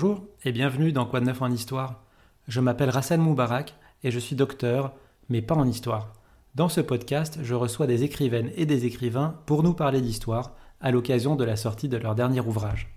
[0.00, 2.04] Bonjour et bienvenue dans Quoi de neuf en histoire.
[2.46, 3.74] Je m'appelle Rassan Moubarak
[4.04, 4.92] et je suis docteur,
[5.28, 6.12] mais pas en histoire.
[6.54, 10.92] Dans ce podcast, je reçois des écrivaines et des écrivains pour nous parler d'histoire à
[10.92, 12.94] l'occasion de la sortie de leur dernier ouvrage.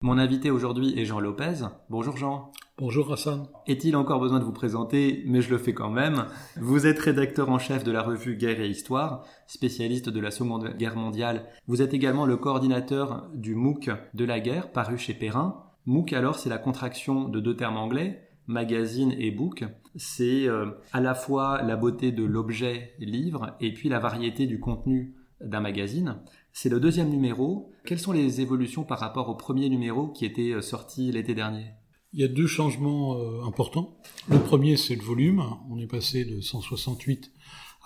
[0.00, 1.66] Mon invité aujourd'hui est Jean Lopez.
[1.90, 2.52] Bonjour Jean.
[2.78, 3.46] Bonjour Hassan.
[3.66, 5.24] Est-il encore besoin de vous présenter?
[5.26, 6.24] Mais je le fais quand même.
[6.56, 10.74] Vous êtes rédacteur en chef de la revue Guerre et Histoire, spécialiste de la Seconde
[10.78, 11.44] Guerre mondiale.
[11.66, 15.67] Vous êtes également le coordinateur du MOOC de la guerre, paru chez Perrin.
[15.88, 19.64] MOOC alors c'est la contraction de deux termes anglais, magazine et book.
[19.96, 24.60] C'est euh, à la fois la beauté de l'objet livre et puis la variété du
[24.60, 26.20] contenu d'un magazine.
[26.52, 27.72] C'est le deuxième numéro.
[27.86, 31.64] Quelles sont les évolutions par rapport au premier numéro qui était euh, sorti l'été dernier?
[32.12, 33.96] Il y a deux changements euh, importants.
[34.28, 35.42] Le premier, c'est le volume.
[35.70, 37.32] On est passé de 168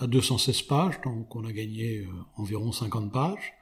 [0.00, 3.52] à 216 pages, donc on a gagné environ 50 pages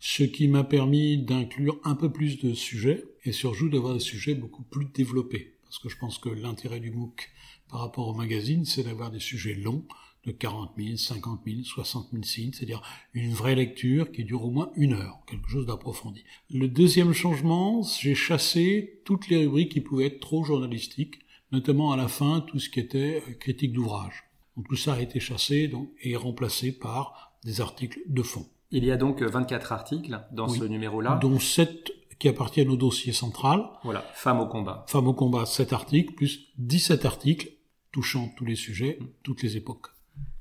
[0.00, 4.34] ce qui m'a permis d'inclure un peu plus de sujets et surtout d'avoir des sujets
[4.34, 5.54] beaucoup plus développés.
[5.64, 7.28] Parce que je pense que l'intérêt du MOOC
[7.68, 9.84] par rapport au magazine, c'est d'avoir des sujets longs
[10.24, 12.82] de 40 000, 50 000, 60 000 signes, c'est-à-dire
[13.14, 16.24] une vraie lecture qui dure au moins une heure, quelque chose d'approfondi.
[16.50, 21.20] Le deuxième changement, j'ai chassé toutes les rubriques qui pouvaient être trop journalistiques,
[21.52, 24.24] notamment à la fin tout ce qui était critique d'ouvrage.
[24.56, 28.46] Donc tout ça a été chassé donc, et remplacé par des articles de fond.
[28.72, 31.18] Il y a donc 24 articles dans ce numéro-là.
[31.22, 33.64] Dont 7 qui appartiennent au dossier central.
[33.84, 34.84] Voilà, Femmes au combat.
[34.88, 37.50] Femmes au combat, 7 articles, plus 17 articles
[37.92, 39.88] touchant tous les sujets, toutes les époques.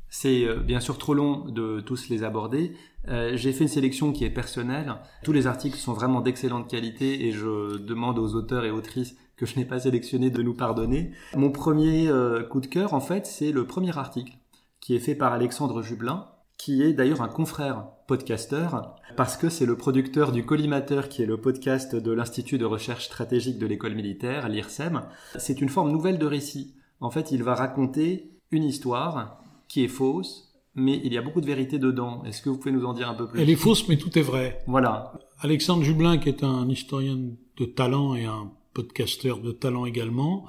[0.10, 2.74] C'est euh, bien sûr trop long de tous les aborder.
[3.08, 4.96] Euh, j'ai fait une sélection qui est personnelle.
[5.24, 9.46] Tous les articles sont vraiment d'excellente qualité et je demande aux auteurs et autrices que
[9.46, 11.12] je n'ai pas sélectionné de nous pardonner.
[11.36, 14.38] Mon premier euh, coup de cœur, en fait, c'est le premier article
[14.80, 16.28] qui est fait par Alexandre Jublin,
[16.58, 21.26] qui est d'ailleurs un confrère podcasteur, parce que c'est le producteur du Collimateur, qui est
[21.26, 25.02] le podcast de l'Institut de recherche stratégique de l'école militaire, l'IRSEM.
[25.38, 26.76] C'est une forme nouvelle de récit.
[27.02, 31.42] En fait, il va raconter une histoire qui est fausse, mais il y a beaucoup
[31.42, 32.24] de vérité dedans.
[32.26, 33.42] Est-ce que vous pouvez nous en dire un peu plus?
[33.42, 34.64] Elle est fausse, mais tout est vrai.
[34.68, 35.14] Voilà.
[35.40, 37.18] Alexandre Jublin, qui est un historien
[37.58, 40.46] de talent et un podcasteur de talent également,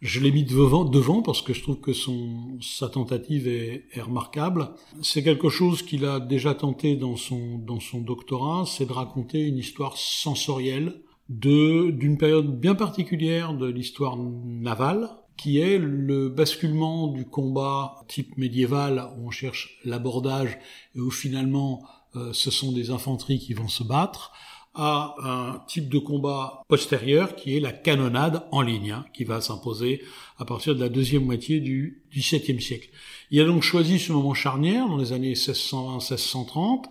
[0.00, 4.00] je l'ai mis devant, devant parce que je trouve que son, sa tentative est, est
[4.00, 4.70] remarquable.
[5.02, 9.40] C'est quelque chose qu'il a déjà tenté dans son, dans son doctorat, c'est de raconter
[9.40, 17.08] une histoire sensorielle de, d'une période bien particulière de l'histoire navale, qui est le basculement
[17.08, 20.58] du combat type médiéval où on cherche l'abordage
[20.94, 21.82] et où finalement
[22.14, 24.32] euh, ce sont des infanteries qui vont se battre,
[24.76, 29.40] à un type de combat postérieur qui est la canonnade en ligne, hein, qui va
[29.40, 30.02] s'imposer
[30.38, 32.90] à partir de la deuxième moitié du XVIIe siècle.
[33.30, 36.84] Il a donc choisi ce moment charnière dans les années 1620-1630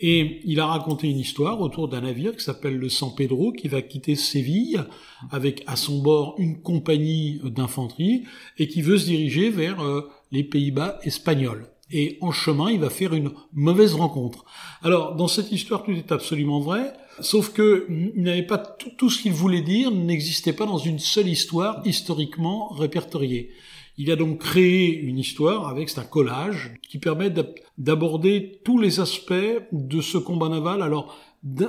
[0.00, 3.68] et il a raconté une histoire autour d'un navire qui s'appelle le San Pedro qui
[3.68, 4.84] va quitter Séville
[5.30, 8.24] avec à son bord une compagnie d'infanterie
[8.58, 12.90] et qui veut se diriger vers euh, les Pays-Bas espagnols et en chemin, il va
[12.90, 14.44] faire une mauvaise rencontre.
[14.82, 19.22] Alors, dans cette histoire, tout est absolument vrai, sauf que il n'avait pas tout, ce
[19.22, 23.50] qu'il voulait dire n'existait pas dans une seule histoire historiquement répertoriée.
[23.96, 27.32] Il a donc créé une histoire avec un collage qui permet
[27.78, 29.32] d'aborder tous les aspects
[29.70, 30.82] de ce combat naval.
[30.82, 31.16] Alors,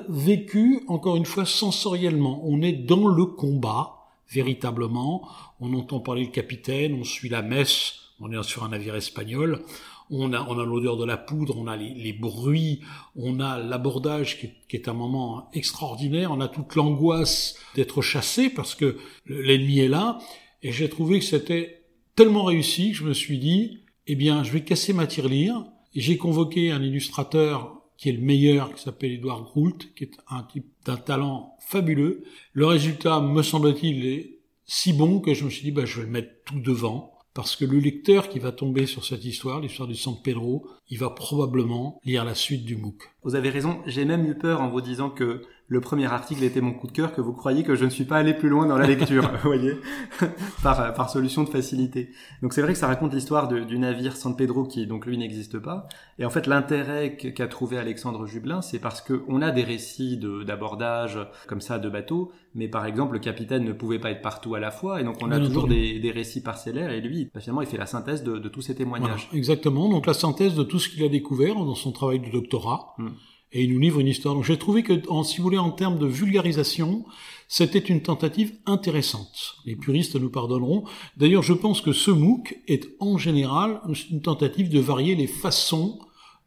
[0.10, 2.42] vécu, encore une fois, sensoriellement.
[2.46, 5.28] On est dans le combat, véritablement.
[5.60, 9.62] On entend parler le capitaine, on suit la messe, on est sur un navire espagnol
[10.10, 12.82] on a, on a l'odeur de la poudre, on a les, bruits,
[13.16, 18.50] on a l'abordage qui, qui, est un moment extraordinaire, on a toute l'angoisse d'être chassé
[18.50, 20.20] parce que l'ennemi est là,
[20.62, 21.84] et j'ai trouvé que c'était
[22.16, 26.02] tellement réussi que je me suis dit, eh bien, je vais casser ma tirelire, et
[26.02, 30.44] j'ai convoqué un illustrateur qui est le meilleur, qui s'appelle Edouard Groult, qui est un
[30.44, 32.24] type d'un talent fabuleux.
[32.54, 36.06] Le résultat, me semble-t-il, est si bon que je me suis dit, bah, je vais
[36.06, 39.90] le mettre tout devant parce que le lecteur qui va tomber sur cette histoire, l'histoire
[39.90, 43.12] du San Pedro, il va probablement lire la suite du MOOC.
[43.24, 46.62] Vous avez raison, j'ai même eu peur en vous disant que le premier article était
[46.62, 48.68] mon coup de cœur, que vous croyez que je ne suis pas allé plus loin
[48.68, 49.74] dans la lecture, vous voyez,
[50.64, 52.12] par, par solution de facilité.
[52.44, 55.58] Donc c'est vrai que ça raconte l'histoire du navire San Pedro qui donc lui n'existe
[55.58, 55.88] pas.
[56.20, 61.18] Et en fait l'intérêt qu'a trouvé Alexandre Jublin, c'est parce qu'on a des récits d'abordage
[61.48, 64.60] comme ça de bateaux, mais par exemple le capitaine ne pouvait pas être partout à
[64.60, 67.62] la fois, et donc on a toujours des, des, récits parcellaires, et lui, bah, finalement
[67.62, 69.30] il fait la synthèse de, de tous ces témoignages.
[69.34, 72.94] exactement, donc la synthèse de tout ce qu'il a découvert dans son travail de doctorat.
[72.98, 73.10] Hmm
[73.56, 74.36] et il nous livre une histoire.
[74.36, 74.94] Donc j'ai trouvé que,
[75.24, 77.06] si vous voulez, en termes de vulgarisation,
[77.48, 79.56] c'était une tentative intéressante.
[79.66, 80.84] Les puristes nous pardonneront.
[81.16, 83.80] D'ailleurs, je pense que ce MOOC est en général
[84.12, 86.00] une tentative de varier les façons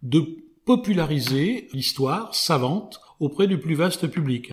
[0.03, 4.53] de populariser l'histoire savante auprès du plus vaste public.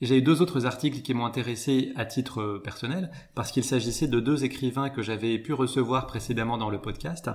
[0.00, 4.20] J'ai eu deux autres articles qui m'ont intéressé à titre personnel, parce qu'il s'agissait de
[4.20, 7.30] deux écrivains que j'avais pu recevoir précédemment dans le podcast.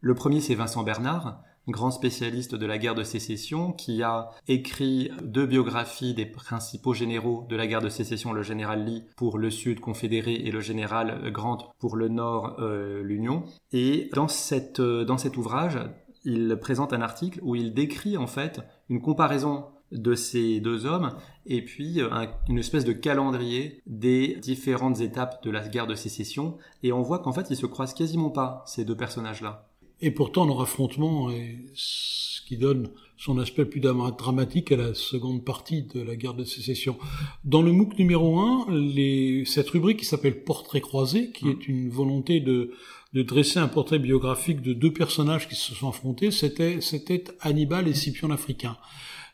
[0.00, 5.10] Le premier, c'est Vincent Bernard, grand spécialiste de la guerre de sécession, qui a écrit
[5.22, 9.50] deux biographies des principaux généraux de la guerre de sécession, le général Lee pour le
[9.50, 13.44] Sud confédéré et le général Grant pour le Nord euh, l'Union.
[13.72, 15.78] Et dans, cette, euh, dans cet ouvrage,
[16.24, 21.10] il présente un article où il décrit en fait une comparaison de ces deux hommes
[21.46, 26.56] et puis euh, une espèce de calendrier des différentes étapes de la guerre de sécession
[26.82, 29.68] et on voit qu'en fait ils se croisent quasiment pas ces deux personnages là.
[30.04, 35.42] Et pourtant, leur affrontement est ce qui donne son aspect plus dramatique à la seconde
[35.42, 36.98] partie de la guerre de sécession.
[37.42, 41.88] Dans le MOOC numéro 1, les, cette rubrique qui s'appelle Portrait croisé, qui est une
[41.88, 42.72] volonté de,
[43.14, 47.88] de dresser un portrait biographique de deux personnages qui se sont affrontés, c'était, c'était Hannibal
[47.88, 48.76] et Scipion l'Africain.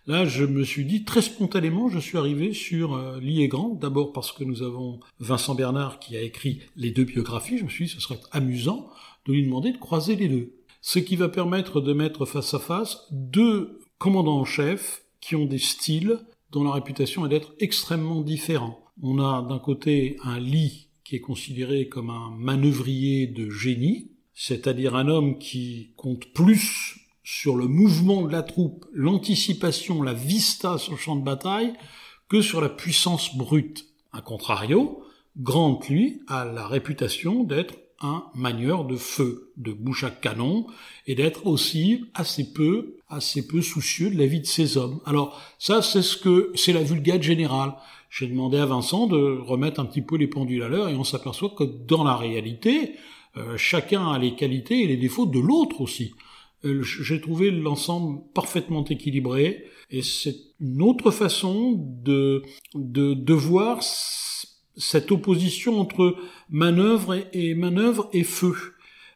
[0.07, 3.19] Là, je me suis dit très spontanément, je suis arrivé sur euh,
[3.49, 7.65] Grant, d'abord parce que nous avons Vincent Bernard qui a écrit les deux biographies, je
[7.65, 8.89] me suis dit ce serait amusant
[9.27, 12.59] de lui demander de croiser les deux ce qui va permettre de mettre face à
[12.59, 16.19] face deux commandants en chef qui ont des styles
[16.51, 18.81] dont la réputation est d'être extrêmement différents.
[19.03, 24.95] On a d'un côté un Lee qui est considéré comme un manœuvrier de génie, c'est-à-dire
[24.95, 30.93] un homme qui compte plus sur le mouvement de la troupe, l'anticipation, la vista sur
[30.93, 31.75] le champ de bataille,
[32.29, 33.87] que sur la puissance brute.
[34.13, 35.03] A contrario,
[35.37, 40.67] Grant, lui, a la réputation d'être un manieur de feu, de bouche à canon,
[41.07, 45.01] et d'être aussi assez peu, assez peu soucieux de la vie de ces hommes.
[45.05, 47.75] Alors ça, c'est ce que c'est la vulgate générale.
[48.09, 51.05] J'ai demandé à Vincent de remettre un petit peu les pendules à l'heure, et on
[51.05, 52.97] s'aperçoit que dans la réalité,
[53.37, 56.15] euh, chacun a les qualités et les défauts de l'autre aussi.
[56.65, 61.73] Euh, j'ai trouvé l'ensemble parfaitement équilibré, et c'est une autre façon
[62.05, 62.43] de,
[62.75, 63.83] de, de voir
[64.81, 66.17] cette opposition entre
[66.49, 68.55] manœuvre et, manœuvre et feu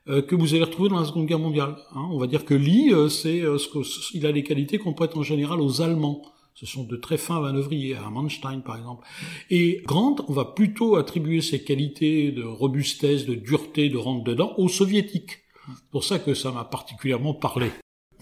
[0.09, 1.77] euh, que vous allez retrouver dans la Seconde Guerre mondiale.
[1.95, 2.09] Hein.
[2.13, 3.69] On va dire que Lee, euh, c'est euh, ce
[4.13, 6.23] il a les qualités qu'on prête en général aux Allemands.
[6.55, 9.07] Ce sont de très fins manœuvriers, à Manstein par exemple.
[9.51, 14.53] Et Grant, on va plutôt attribuer ses qualités de robustesse, de dureté, de rentre dedans
[14.59, 15.41] aux soviétiques.
[15.67, 17.71] C'est pour ça que ça m'a particulièrement parlé.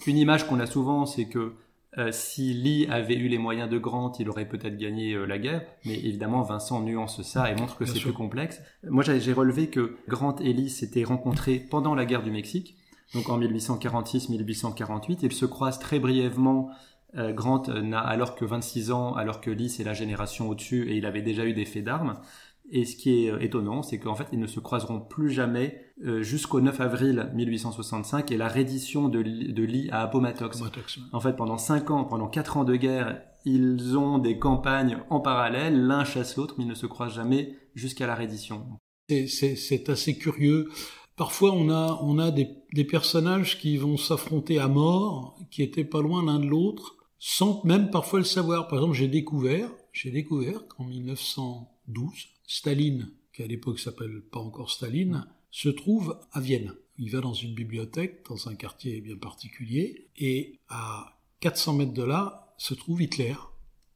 [0.07, 1.53] Une image qu'on a souvent, c'est que
[1.97, 5.37] euh, si Lee avait eu les moyens de Grant, il aurait peut-être gagné euh, la
[5.37, 5.63] guerre.
[5.85, 8.61] Mais évidemment, Vincent nuance ça et montre que c'est plus complexe.
[8.83, 12.77] Moi, j'ai relevé que Grant et Lee s'étaient rencontrés pendant la guerre du Mexique,
[13.13, 15.19] donc en 1846-1848.
[15.21, 16.69] Ils se croisent très brièvement.
[17.15, 20.97] Euh, Grant n'a alors que 26 ans, alors que Lee c'est la génération au-dessus et
[20.97, 22.19] il avait déjà eu des faits d'armes.
[22.71, 25.93] Et ce qui est euh, étonnant, c'est qu'en fait, ils ne se croiseront plus jamais
[26.03, 30.63] euh, jusqu'au 9 avril 1865 et la reddition de, de Lee à Appomattox.
[31.11, 35.19] En fait, pendant 5 ans, pendant 4 ans de guerre, ils ont des campagnes en
[35.19, 38.65] parallèle, l'un chasse l'autre, mais ils ne se croisent jamais jusqu'à la reddition.
[39.09, 40.69] C'est assez curieux.
[41.15, 45.83] Parfois, on a, on a des, des personnages qui vont s'affronter à mort, qui étaient
[45.83, 48.67] pas loin l'un de l'autre, sans même parfois le savoir.
[48.67, 54.71] Par exemple, j'ai découvert, j'ai découvert qu'en 1912, Staline, qui à l'époque s'appelle pas encore
[54.71, 56.73] Staline, se trouve à Vienne.
[56.97, 62.03] Il va dans une bibliothèque, dans un quartier bien particulier, et à 400 mètres de
[62.03, 63.35] là se trouve Hitler,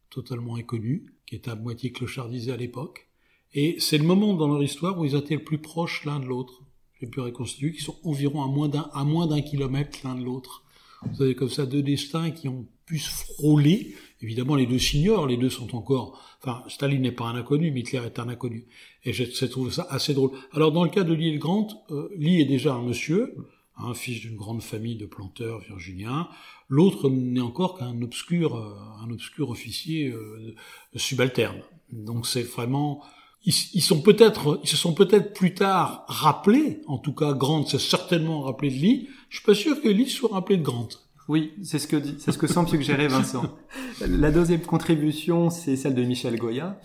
[0.09, 3.07] totalement inconnu, qui est à moitié clochardisé à l'époque.
[3.53, 6.25] Et c'est le moment dans leur histoire où ils étaient le plus proches l'un de
[6.25, 6.63] l'autre.
[6.99, 10.23] J'ai pu reconstituer qu'ils sont environ à moins d'un, à moins d'un kilomètre l'un de
[10.23, 10.63] l'autre.
[11.03, 13.95] Vous avez comme ça deux destins qui ont pu se frôler.
[14.21, 16.19] Évidemment, les deux s'ignorent, les deux sont encore...
[16.41, 18.65] Enfin, Staline n'est pas un inconnu, Hitler est un inconnu.
[19.03, 20.31] Et je trouve ça assez drôle.
[20.53, 23.35] Alors, dans le cas de Lee et Grant, euh, Lee est déjà un monsieur,
[23.77, 26.29] un fils d'une grande famille de planteurs virginiens.
[26.67, 30.55] L'autre n'est encore qu'un obscur, euh, un obscur officier euh,
[30.95, 31.61] subalterne.
[31.91, 33.03] Donc, c'est vraiment...
[33.45, 37.79] Ils sont peut-être, ils se sont peut-être plus tard rappelés, en tout cas Grant s'est
[37.79, 39.09] certainement rappelé de Lee.
[39.29, 40.89] Je suis pas sûr que Lee soit rappelé de Grant.
[41.27, 43.43] Oui, c'est ce que c'est ce que semble suggérer Vincent.
[44.07, 46.79] La deuxième contribution, c'est celle de Michel Goya.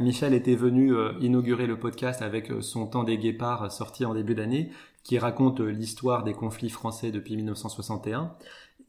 [0.00, 4.12] Michel était venu euh, inaugurer le podcast avec euh, son temps des guépards sorti en
[4.12, 4.70] début d'année,
[5.02, 8.34] qui raconte euh, l'histoire des conflits français depuis 1961.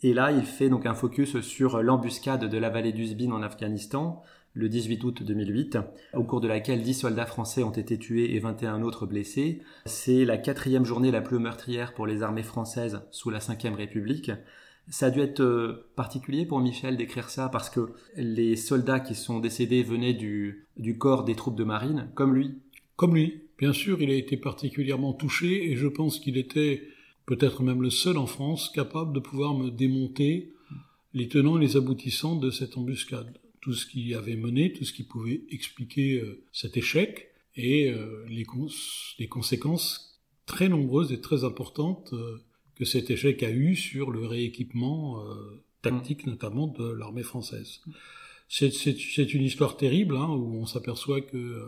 [0.03, 4.21] Et là, il fait donc un focus sur l'embuscade de la vallée d'Uzbin en Afghanistan,
[4.53, 5.77] le 18 août 2008,
[6.15, 9.61] au cours de laquelle 10 soldats français ont été tués et 21 autres blessés.
[9.85, 14.31] C'est la quatrième journée la plus meurtrière pour les armées françaises sous la Ve République.
[14.89, 19.15] Ça a dû être euh, particulier pour Michel d'écrire ça parce que les soldats qui
[19.15, 20.65] sont décédés venaient du,
[20.97, 22.55] corps des troupes de marine, comme lui.
[22.95, 23.41] Comme lui.
[23.57, 26.83] Bien sûr, il a été particulièrement touché et je pense qu'il était
[27.25, 30.53] peut-être même le seul en France capable de pouvoir me démonter
[31.13, 33.37] les tenants et les aboutissants de cette embuscade.
[33.59, 37.91] tout ce qui avait mené, tout ce qui pouvait expliquer cet échec et
[38.29, 38.45] les,
[39.19, 42.13] les, conséquences très nombreuses et très importantes
[42.77, 45.23] que cet échec a eu sur le rééquipement
[45.81, 46.29] tactique mmh.
[46.29, 47.81] notamment de l'armée française.
[48.49, 51.65] C'est une histoire terrible hein, où on s'aperçoit que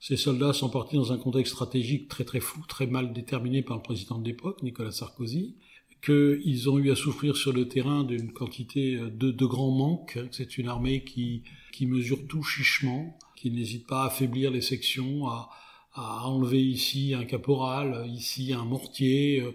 [0.00, 3.76] ces soldats sont partis dans un contexte stratégique très très flou, très mal déterminé par
[3.76, 5.56] le président de l'époque, Nicolas Sarkozy,
[6.02, 10.18] qu'ils ont eu à souffrir sur le terrain d'une quantité de, de grands manques.
[10.30, 11.42] C'est une armée qui,
[11.72, 15.50] qui mesure tout chichement, qui n'hésite pas à affaiblir les sections, à,
[15.92, 19.52] à enlever ici un caporal, ici un mortier, euh,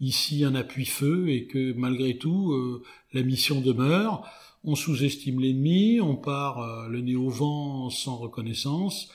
[0.00, 4.28] ici un appui-feu, et que malgré tout, euh, la mission demeure.
[4.64, 9.08] On sous-estime l'ennemi, on part euh, le nez au vent sans reconnaissance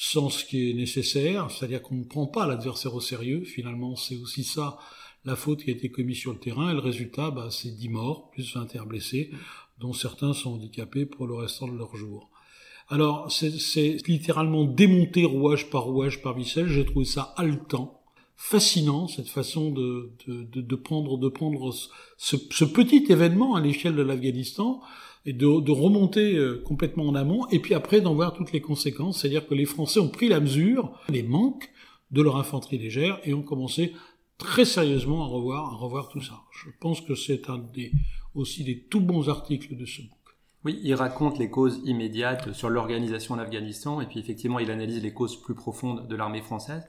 [0.00, 4.16] sans ce qui est nécessaire, c'est-à-dire qu'on ne prend pas l'adversaire au sérieux, finalement c'est
[4.16, 4.78] aussi ça
[5.24, 7.88] la faute qui a été commise sur le terrain, et le résultat bah, c'est 10
[7.88, 9.32] morts, plus 21 blessés,
[9.80, 12.30] dont certains sont handicapés pour le restant de leur jour.
[12.88, 17.97] Alors c'est littéralement démonté rouage par rouage par Michel, j'ai trouvé ça haletant,
[18.40, 21.74] fascinant cette façon de, de, de, de prendre, de prendre
[22.16, 24.80] ce, ce petit événement à l'échelle de l'Afghanistan,
[25.26, 28.62] et de, de remonter euh, complètement en amont, et puis après d'en voir toutes les
[28.62, 31.68] conséquences, c'est-à-dire que les Français ont pris la mesure des manques
[32.12, 33.92] de leur infanterie légère et ont commencé
[34.38, 36.44] très sérieusement à revoir, à revoir tout ça.
[36.52, 37.90] Je pense que c'est un des
[38.34, 40.12] aussi des tout bons articles de ce book.
[40.64, 45.02] Oui, il raconte les causes immédiates sur l'organisation en Afghanistan, et puis effectivement, il analyse
[45.02, 46.88] les causes plus profondes de l'armée française.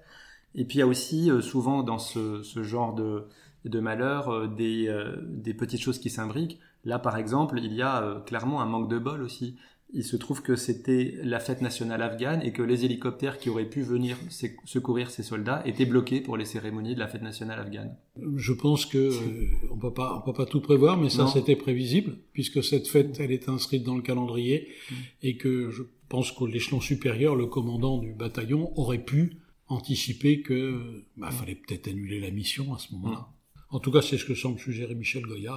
[0.56, 3.26] Et puis il y a aussi euh, souvent dans ce, ce genre de,
[3.66, 4.94] de malheur euh, des,
[5.28, 6.60] des petites choses qui s'imbriquent.
[6.86, 9.56] Là, par exemple, il y a euh, clairement un manque de bol aussi.
[9.92, 13.70] Il se trouve que c'était la fête nationale afghane et que les hélicoptères qui auraient
[13.70, 14.18] pu venir
[14.66, 17.96] secourir ces soldats étaient bloqués pour les cérémonies de la fête nationale afghane.
[18.36, 21.56] Je pense que euh, on peut pas, on peut pas tout prévoir, mais ça c'était
[21.56, 24.96] prévisible puisque cette fête elle est inscrite dans le calendrier mm.
[25.24, 29.38] et que je pense qu'au l'échelon supérieur, le commandant du bataillon aurait pu
[29.70, 33.30] anticiper que bah, fallait peut-être annuler la mission à ce moment-là.
[33.70, 35.56] En tout cas, c'est ce que semble suggérer Michel Goya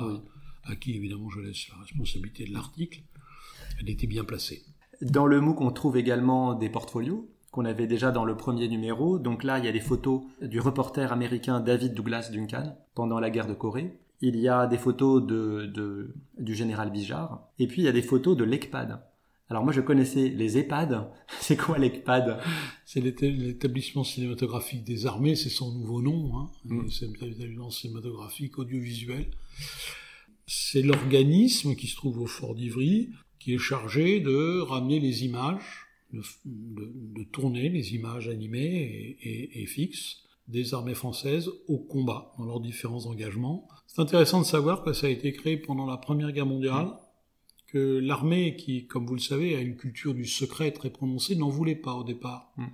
[0.65, 3.03] à qui évidemment je laisse la responsabilité de l'article,
[3.81, 4.63] elle était bien placée.
[5.01, 9.19] Dans le MOOC, on trouve également des portfolios qu'on avait déjà dans le premier numéro.
[9.19, 13.31] Donc là, il y a des photos du reporter américain David Douglas Duncan pendant la
[13.31, 13.99] guerre de Corée.
[14.21, 17.49] Il y a des photos de, du général Bijard.
[17.59, 19.03] Et puis, il y a des photos de l'ECPAD.
[19.49, 21.11] Alors moi, je connaissais les EHPAD.
[21.41, 22.41] C'est quoi l'ECPAD
[22.87, 26.39] C'est l'établissement cinématographique des armées, c'est son nouveau nom.
[26.39, 26.51] Hein.
[26.65, 26.89] Mm.
[26.89, 29.27] C'est l'établissement cinématographique audiovisuel
[30.47, 35.87] c'est l'organisme qui se trouve au fort d'Ivry qui est chargé de ramener les images,
[36.13, 40.19] de, tourner les images animées et, fixes
[40.49, 43.67] des armées françaises au combat dans leurs différents engagements.
[43.87, 46.93] C'est intéressant de savoir que ça a été créé pendant la Première Guerre mondiale,
[47.73, 51.49] que l'armée, qui, comme vous le savez, a une culture du secret très prononcée, n'en
[51.49, 52.53] voulait pas au départ.
[52.59, 52.67] Mm.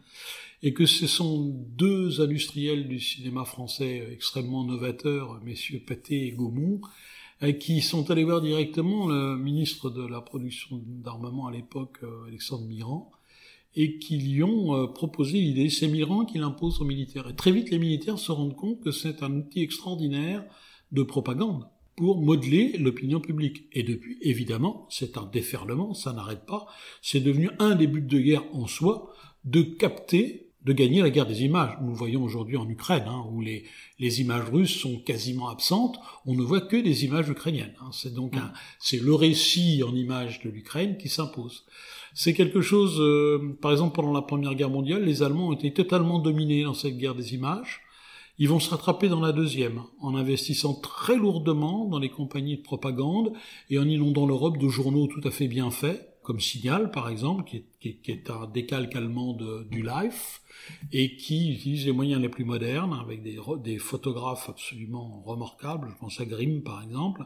[0.64, 6.80] Et que ce sont deux industriels du cinéma français extrêmement novateurs, messieurs Pathé et Gaumont,
[7.44, 12.26] euh, qui sont allés voir directement le ministre de la production d'armement à l'époque, euh,
[12.26, 13.12] Alexandre Mirand,
[13.76, 15.70] et qui lui ont euh, proposé l'idée.
[15.70, 17.28] C'est Mirand qui l'impose aux militaires.
[17.28, 20.44] Et très vite, les militaires se rendent compte que c'est un outil extraordinaire
[20.90, 23.64] de propagande pour modeler l'opinion publique.
[23.72, 26.66] Et depuis, évidemment, c'est un déferlement, ça n'arrête pas.
[27.02, 29.12] C'est devenu un des buts de guerre en soi
[29.44, 31.76] de capter de gagner la guerre des images.
[31.82, 33.64] Nous le voyons aujourd'hui en Ukraine, hein, où les,
[33.98, 35.98] les images russes sont quasiment absentes.
[36.24, 37.74] On ne voit que des images ukrainiennes.
[37.80, 37.90] Hein.
[37.92, 41.64] C'est donc un, c'est le récit en images de l'Ukraine qui s'impose.
[42.14, 45.72] C'est quelque chose, euh, par exemple, pendant la Première Guerre mondiale, les Allemands ont été
[45.72, 47.80] totalement dominés dans cette guerre des images.
[48.38, 52.62] Ils vont se rattraper dans la deuxième, en investissant très lourdement dans les compagnies de
[52.62, 53.33] propagande
[53.68, 57.45] et en inondant l'Europe de journaux tout à fait bien faits, comme Signal par exemple,
[57.45, 60.42] qui est, qui est un décalque allemand de, du Life,
[60.92, 65.99] et qui utilise les moyens les plus modernes, avec des, des photographes absolument remarquables, je
[65.99, 67.25] pense à Grimm par exemple,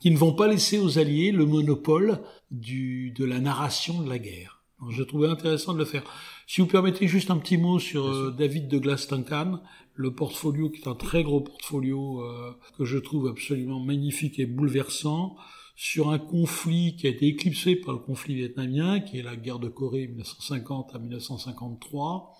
[0.00, 4.18] qui ne vont pas laisser aux Alliés le monopole du, de la narration de la
[4.18, 4.62] guerre.
[4.88, 6.02] Je trouvais intéressant de le faire.
[6.46, 9.60] Si vous permettez juste un petit mot sur euh, David de Glass-Duncan,
[10.00, 14.46] le portfolio qui est un très gros portfolio euh, que je trouve absolument magnifique et
[14.46, 15.36] bouleversant,
[15.76, 19.58] sur un conflit qui a été éclipsé par le conflit vietnamien, qui est la guerre
[19.58, 22.38] de Corée 1950 à 1953,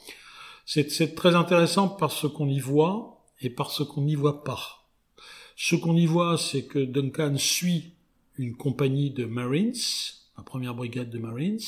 [0.65, 4.87] c'est très intéressant par ce qu'on y voit et par ce qu'on n'y voit pas.
[5.57, 7.93] Ce qu'on y voit, c'est que Duncan suit
[8.39, 9.75] une compagnie de Marines,
[10.37, 11.59] la première brigade de Marines.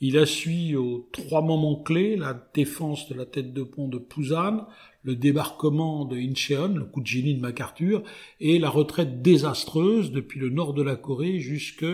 [0.00, 3.98] Il a suivi aux trois moments clés la défense de la tête de pont de
[3.98, 4.66] Pusan,
[5.02, 8.02] le débarquement de Incheon, le coup de génie de MacArthur,
[8.40, 11.86] et la retraite désastreuse depuis le nord de la Corée jusque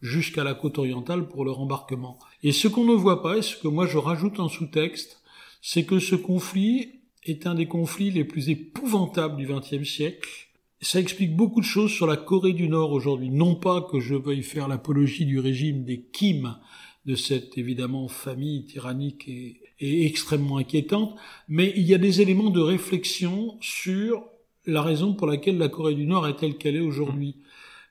[0.00, 2.18] jusqu'à la côte orientale pour leur embarquement.
[2.42, 5.22] Et ce qu'on ne voit pas, et ce que moi je rajoute en sous-texte,
[5.60, 10.28] c'est que ce conflit est un des conflits les plus épouvantables du XXe siècle.
[10.80, 13.30] Ça explique beaucoup de choses sur la Corée du Nord aujourd'hui.
[13.30, 16.56] Non pas que je veuille faire l'apologie du régime des Kim,
[17.06, 21.16] de cette évidemment famille tyrannique et, et extrêmement inquiétante,
[21.48, 24.24] mais il y a des éléments de réflexion sur
[24.66, 27.36] la raison pour laquelle la Corée du Nord est telle qu'elle est aujourd'hui.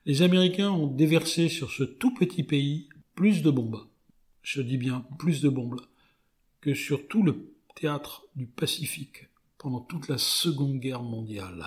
[0.06, 3.86] Les Américains ont déversé sur ce tout petit pays plus de bombes,
[4.42, 5.80] je dis bien plus de bombes,
[6.60, 9.28] que sur tout le théâtre du Pacifique
[9.58, 11.66] pendant toute la Seconde Guerre mondiale.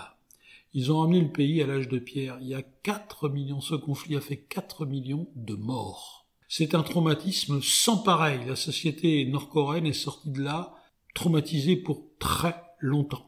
[0.73, 2.37] Ils ont amené le pays à l'âge de pierre.
[2.41, 6.20] Il y a 4 millions, ce conflit a fait 4 millions de morts.
[6.53, 8.41] C'est un traumatisme sans pareil.
[8.45, 10.75] La société nord-coréenne est sortie de là
[11.13, 13.25] traumatisée pour très longtemps.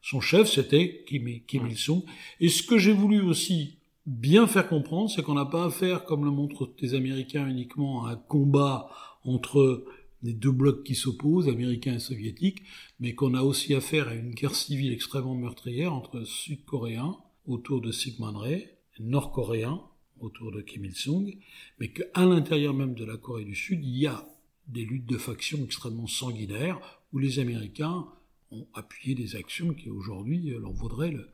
[0.00, 2.04] Son chef, c'était Kim, Kim Il-sung.
[2.38, 6.24] Et ce que j'ai voulu aussi bien faire comprendre, c'est qu'on n'a pas affaire, comme
[6.24, 8.88] le montrent les Américains, uniquement à un combat
[9.24, 9.84] entre
[10.22, 12.62] des deux blocs qui s'opposent, américains et soviétiques,
[13.00, 17.16] mais qu'on a aussi affaire à une guerre civile extrêmement meurtrière entre sud-coréens
[17.48, 19.82] autour de Sigmund Rey, nord-coréens
[20.20, 21.36] autour de Kim Il-sung,
[21.78, 24.24] mais qu'à l'intérieur même de la Corée du Sud, il y a
[24.68, 26.78] des luttes de factions extrêmement sanguinaires
[27.12, 28.06] où les Américains
[28.52, 31.28] ont appuyé des actions qui aujourd'hui leur vaudraient le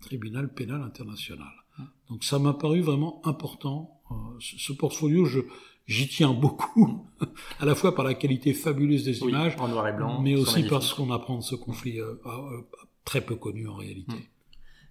[0.00, 1.52] tribunal pénal international.
[2.08, 4.00] Donc ça m'a paru vraiment important.
[4.10, 5.40] Euh, ce portfolio, je,
[5.86, 7.06] j'y tiens beaucoup,
[7.58, 10.62] à la fois par la qualité fabuleuse des images, en noir et blanc, mais aussi
[10.64, 12.62] parce qu'on apprend de ce conflit euh, euh,
[13.04, 14.14] très peu connu en réalité.
[14.14, 14.35] Hmm.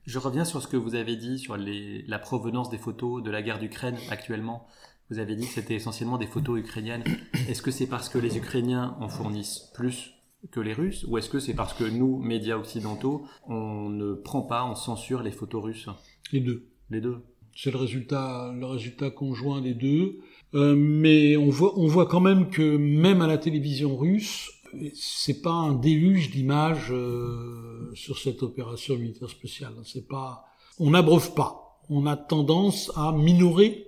[0.06, 3.32] Je reviens sur ce que vous avez dit sur les, la provenance des photos de
[3.32, 4.68] la guerre d'Ukraine actuellement.
[5.10, 7.04] Vous avez dit que c'était essentiellement des photos ukrainiennes.
[7.50, 10.12] Est-ce que c'est parce que les Ukrainiens en fournissent plus
[10.52, 14.44] que les Russes ou est-ce que c'est parce que nous, médias occidentaux, on ne prend
[14.44, 15.90] pas, on censure les photos russes?
[16.32, 16.68] Les deux.
[16.92, 17.24] Les deux.
[17.56, 20.20] C'est le résultat, le résultat conjoint des deux.
[20.54, 24.52] Euh, mais on voit, on voit quand même que même à la télévision russe,
[24.94, 29.74] c'est pas un déluge d'images euh, sur cette opération militaire spéciale.
[29.84, 30.46] C'est pas,
[30.80, 31.82] on n'abreuve pas.
[31.90, 33.88] On a tendance à minorer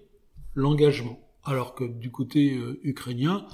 [0.54, 3.46] l'engagement, alors que du côté euh, ukrainien,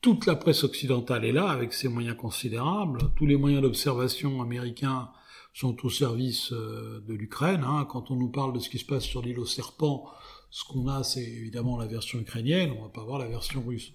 [0.00, 3.00] toute la presse occidentale est là avec ses moyens considérables.
[3.16, 5.10] Tous les moyens d'observation américains
[5.52, 7.64] sont au service de l'Ukraine.
[7.66, 7.86] Hein.
[7.88, 10.04] Quand on nous parle de ce qui se passe sur l'île aux serpents,
[10.50, 13.92] ce qu'on a, c'est évidemment la version ukrainienne, on va pas voir la version russe.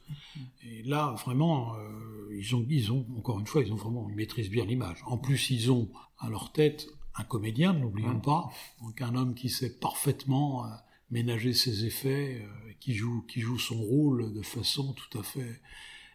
[0.64, 4.16] Et là, vraiment, euh, ils, ont, ils ont, encore une fois, ils ont vraiment, ils
[4.16, 5.02] maîtrisent bien l'image.
[5.06, 8.50] En plus, ils ont à leur tête un comédien, n'oublions pas,
[8.82, 10.70] donc un homme qui sait parfaitement euh,
[11.10, 15.62] ménager ses effets, euh, qui joue, qui joue son rôle de façon tout à fait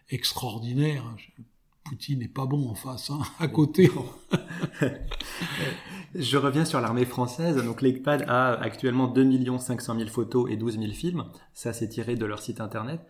[0.08, 1.04] extraordinaire.
[1.88, 3.90] Poutine n'est pas bon en face, hein, à côté.
[6.14, 7.62] Je reviens sur l'armée française.
[7.62, 11.24] Donc l'ECPAD a actuellement 2 500 000 photos et 12 000 films.
[11.52, 13.00] Ça, c'est tiré de leur site internet.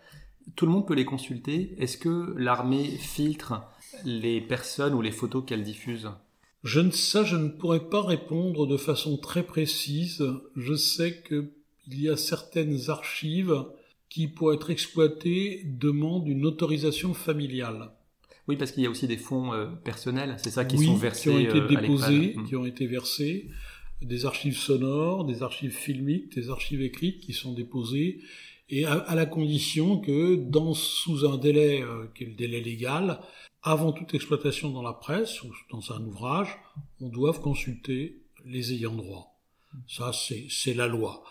[0.55, 1.75] Tout le monde peut les consulter.
[1.79, 3.63] Est-ce que l'armée filtre
[4.05, 6.11] les personnes ou les photos qu'elle diffuse?
[6.63, 10.25] Je ne, Ça, je ne pourrais pas répondre de façon très précise.
[10.57, 11.51] Je sais qu'il
[11.89, 13.65] y a certaines archives
[14.09, 17.91] qui, pour être exploitées, demandent une autorisation familiale.
[18.49, 21.31] Oui, parce qu'il y a aussi des fonds euh, personnels, c'est ça qui sont versés.
[21.31, 22.45] Qui ont été euh, déposés, mm.
[22.45, 23.49] qui ont été versés,
[24.03, 28.21] des archives sonores, des archives filmiques, des archives écrites qui sont déposées,
[28.69, 33.21] et à, la condition que, dans, sous un délai euh, qui est le délai légal,
[33.63, 36.57] avant toute exploitation dans la presse ou dans un ouvrage,
[37.01, 39.41] on doit consulter les ayants droit.
[39.89, 41.23] Ça, c'est la loi.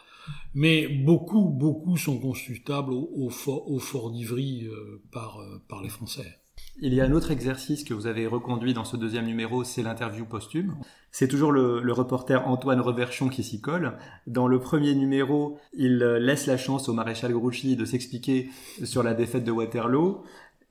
[0.53, 4.67] Mais beaucoup, beaucoup sont consultables au, au fort, au fort d'Ivry
[5.11, 6.39] par, par les Français.
[6.81, 9.81] Il y a un autre exercice que vous avez reconduit dans ce deuxième numéro, c'est
[9.81, 10.75] l'interview posthume.
[11.09, 13.97] C'est toujours le, reporter Antoine Reverchon qui s'y colle.
[14.27, 18.49] Dans le premier numéro, il laisse la chance au maréchal Grouchy de s'expliquer
[18.83, 20.23] sur la défaite de Waterloo.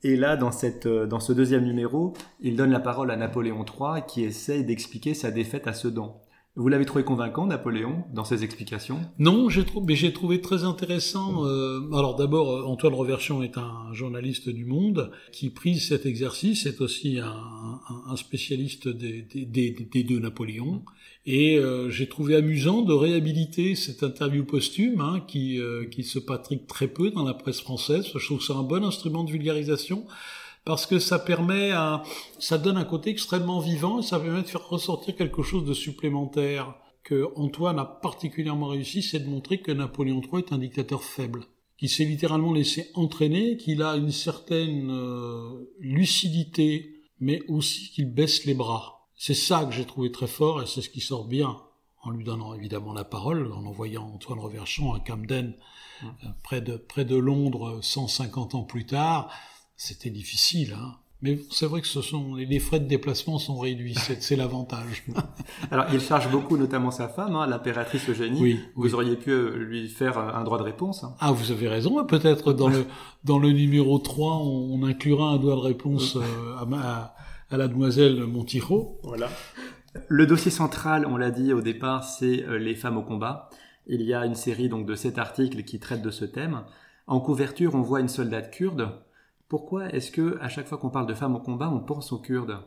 [0.02, 4.02] Et là, dans, cette, dans ce deuxième numéro, il donne la parole à Napoléon III
[4.06, 6.20] qui essaye d'expliquer sa défaite à Sedan.
[6.56, 9.00] Vous l'avez trouvé convaincant, Napoléon, dans ses explications?
[9.18, 11.44] Non, j'ai trouvé, mais j'ai trouvé très intéressant.
[11.46, 16.66] Euh, alors d'abord, euh, Antoine Reverchon est un journaliste du Monde qui prise cet exercice,
[16.66, 20.84] est aussi un, spécialiste des, deux Napoléons.
[21.26, 25.58] Et euh, j'ai trouvé amusant de réhabiliter cette interview posthume hein, qui,
[25.90, 28.06] qui se patrique très peu dans la presse française.
[28.14, 30.06] Je trouve que c'est un bon instrument de vulgarisation
[30.64, 32.02] parce que ça permet à,
[32.38, 35.74] ça donne un côté extrêmement vivant et ça permet de faire ressortir quelque chose de
[35.74, 41.04] supplémentaire que Antoine a particulièrement réussi, c'est de montrer que Napoléon III est un dictateur
[41.04, 41.44] faible,
[41.76, 48.46] qui s'est littéralement laissé entraîner, qu'il a une certaine euh, lucidité, mais aussi qu'il baisse
[48.46, 49.06] les bras.
[49.16, 51.58] C'est ça que j'ai trouvé très fort et c'est ce qui sort bien
[52.02, 55.54] en lui donnant évidemment la parole, en envoyant Antoine Reverchon à Camden,
[56.02, 56.06] mmh.
[56.06, 59.30] euh, près, de, près de Londres, 150 ans plus tard.
[59.76, 60.94] C'était difficile, hein.
[61.24, 65.04] Mais c'est vrai que ce sont les frais de déplacement sont réduits, c'est l'avantage.
[65.70, 68.42] Alors il charge beaucoup, notamment sa femme, hein, l'impératrice Eugénie.
[68.42, 71.02] Oui, Vous auriez pu euh, lui faire un droit de réponse.
[71.02, 71.14] Hein.
[71.20, 72.04] Ah, vous avez raison.
[72.04, 72.84] Peut-être dans le
[73.24, 77.14] dans le numéro 3, on, inclura un droit de réponse euh, à,
[77.50, 78.98] à, la demoiselle Montijo.
[79.02, 79.30] Voilà.
[80.08, 83.48] Le dossier central, on l'a dit au départ, c'est euh, les femmes au combat.
[83.86, 86.64] Il y a une série donc de sept articles qui traitent de ce thème.
[87.06, 88.90] En couverture, on voit une soldate kurde
[89.48, 92.18] pourquoi est-ce que à chaque fois qu'on parle de femmes au combat, on pense aux
[92.18, 92.58] Kurdes?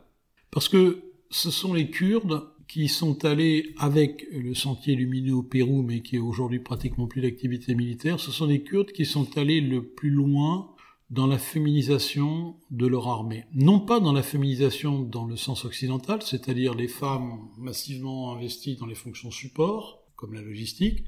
[0.50, 5.82] Parce que ce sont les Kurdes qui sont allés avec le sentier lumineux au Pérou,
[5.82, 9.60] mais qui est aujourd'hui pratiquement plus d'activité militaire, ce sont les Kurdes qui sont allés
[9.60, 10.70] le plus loin
[11.10, 13.46] dans la féminisation de leur armée.
[13.54, 18.86] Non pas dans la féminisation dans le sens occidental, c'est-à-dire les femmes massivement investies dans
[18.86, 21.04] les fonctions support, comme la logistique,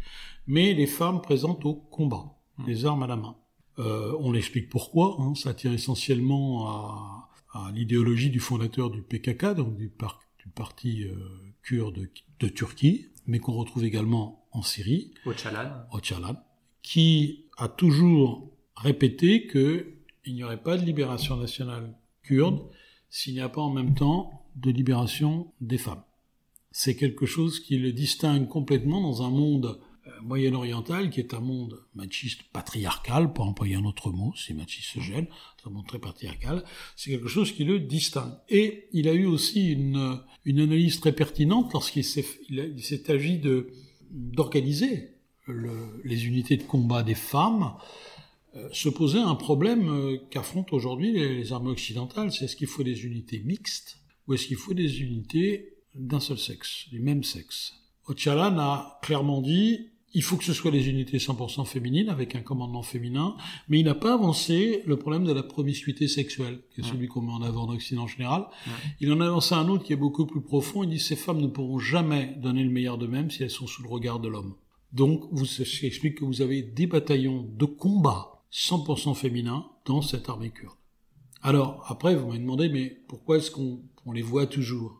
[0.46, 2.66] mais les femmes présentes au combat, mmh.
[2.66, 3.36] les armes à la main.
[3.80, 5.16] Euh, on explique pourquoi.
[5.20, 5.34] Hein.
[5.34, 7.26] ça tient essentiellement à,
[7.74, 9.90] l'idéologie du fondateur du PKK, donc du,
[10.54, 11.16] parti euh,
[11.62, 16.36] kurde de Turquie, mais qu'on retrouve également en Syrie, Öcalan,
[16.82, 22.60] qui a toujours répété qu'il n'y aurait pas de libération nationale kurde
[23.08, 26.02] s'il n'y a pas en même temps de libération des femmes.
[26.70, 29.80] C'est quelque chose qui le distingue complètement dans un monde
[30.22, 35.00] moyen-oriental, qui est un monde machiste patriarcal, pour employer un autre mot, si machiste se
[35.00, 36.64] gêne, c'est un monde très patriarcal,
[36.96, 38.32] c'est quelque chose qui le distingue.
[38.48, 43.72] Et il a eu aussi une, analyse très pertinente lorsqu'il s'est, il s'est agi de,
[44.10, 45.16] d'organiser
[46.04, 47.74] les unités de combat des femmes,
[48.56, 52.66] euh, se posait un problème euh, qu'affrontent aujourd'hui les, les armées occidentales, c'est est-ce qu'il
[52.66, 57.22] faut des unités mixtes ou est-ce qu'il faut des unités d'un seul sexe, du même
[57.22, 57.79] sexe?
[58.10, 62.40] Ocalan a clairement dit il faut que ce soit les unités 100% féminines avec un
[62.40, 63.36] commandement féminin,
[63.68, 67.20] mais il n'a pas avancé le problème de la promiscuité sexuelle, qui est celui qu'on
[67.20, 68.46] met en avant en Occident en général.
[69.00, 70.82] Il en a avancé un autre qui est beaucoup plus profond.
[70.82, 73.84] Il dit ces femmes ne pourront jamais donner le meilleur d'eux-mêmes si elles sont sous
[73.84, 74.54] le regard de l'homme.
[74.92, 80.50] Donc, vous explique que vous avez des bataillons de combat 100% féminins dans cette armée
[80.50, 80.74] kurde.
[81.42, 84.99] Alors, après, vous m'avez demandé, mais pourquoi est-ce qu'on les voit toujours?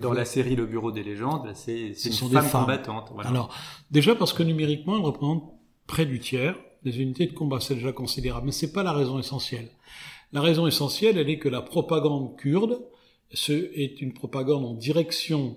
[0.00, 3.12] Dans la série Le Bureau des légendes, c'est une femme combattante.
[3.24, 3.54] Alors,
[3.90, 5.52] déjà parce que numériquement, elle représente
[5.86, 9.18] près du tiers des unités de combat, c'est déjà considérable, mais c'est pas la raison
[9.18, 9.68] essentielle.
[10.32, 12.80] La raison essentielle, elle est que la propagande kurde
[13.32, 15.56] ce est une propagande en direction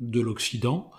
[0.00, 0.92] de l'Occident,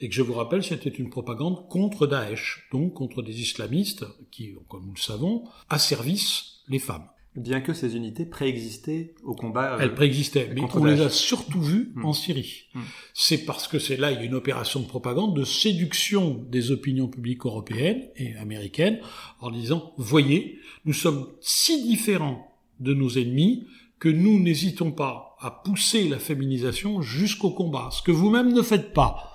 [0.00, 4.54] et que je vous rappelle, c'était une propagande contre Daesh, donc contre des islamistes qui,
[4.68, 7.06] comme nous le savons, asservissent les femmes
[7.36, 9.74] bien que ces unités préexistaient au combat.
[9.74, 12.04] Euh, Elles préexistaient, mais on les a surtout vues hmm.
[12.04, 12.64] en Syrie.
[12.74, 12.80] Hmm.
[13.14, 16.70] C'est parce que c'est là il y a une opération de propagande, de séduction des
[16.70, 18.98] opinions publiques européennes et américaines,
[19.40, 23.66] en disant voyez, nous sommes si différents de nos ennemis
[23.98, 28.92] que nous n'hésitons pas à pousser la féminisation jusqu'au combat, ce que vous-même ne faites
[28.92, 29.32] pas.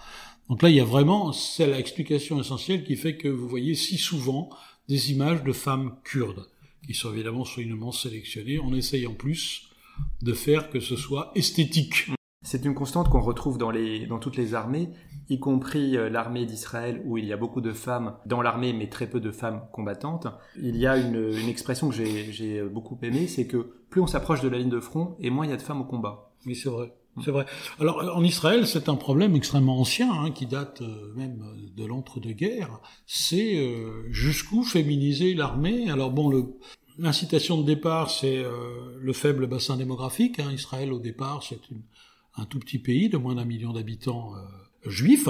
[0.50, 3.98] Donc là, il y a vraiment, c'est l'explication essentielle qui fait que vous voyez si
[3.98, 4.50] souvent
[4.88, 6.48] des images de femmes kurdes
[6.86, 9.70] qui sont évidemment soigneusement sélectionnés, en essayant plus
[10.22, 12.10] de faire que ce soit esthétique.
[12.44, 14.90] C'est une constante qu'on retrouve dans, les, dans toutes les armées,
[15.30, 18.90] y compris euh, l'armée d'Israël, où il y a beaucoup de femmes dans l'armée, mais
[18.90, 20.28] très peu de femmes combattantes.
[20.60, 24.42] Il y a une, une expression que j'ai beaucoup aimée, c'est que plus on s'approche
[24.42, 26.34] de la ligne de front, et moins il y a de femmes au combat.
[26.48, 26.92] Oui, c'est vrai.
[27.24, 27.46] C'est vrai.
[27.80, 31.44] Alors en Israël, c'est un problème extrêmement ancien, hein, qui date euh, même
[31.76, 32.80] de l'entre-deux-guerres.
[33.06, 35.90] C'est euh, jusqu'où féminiser l'armée.
[35.90, 36.54] Alors bon,
[36.98, 40.40] l'incitation de départ, c'est euh, le faible bassin démographique.
[40.40, 40.52] Hein.
[40.54, 41.60] Israël, au départ, c'est
[42.38, 44.34] un tout petit pays de moins d'un million d'habitants
[44.86, 45.28] juifs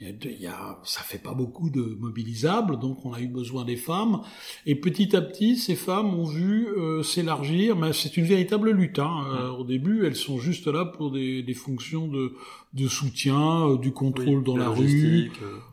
[0.00, 3.76] il y a, ça fait pas beaucoup de mobilisables, donc on a eu besoin des
[3.76, 4.20] femmes.
[4.64, 7.76] Et petit à petit, ces femmes ont vu euh, s'élargir.
[7.76, 9.00] Mais c'est une véritable lutte.
[9.00, 9.24] Hein.
[9.32, 12.34] Euh, au début, elles sont juste là pour des, des fonctions de,
[12.74, 15.32] de soutien, euh, du contrôle dans la, rue,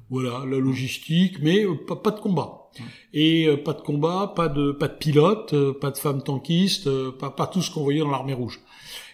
[0.09, 2.69] voilà, la logistique, mais pas, pas, de combat.
[3.13, 7.47] Et pas de combat, pas de pas de pilote, pas de femmes tankistes, pas, pas
[7.47, 8.59] tout ce qu'on voyait dans l'armée rouge.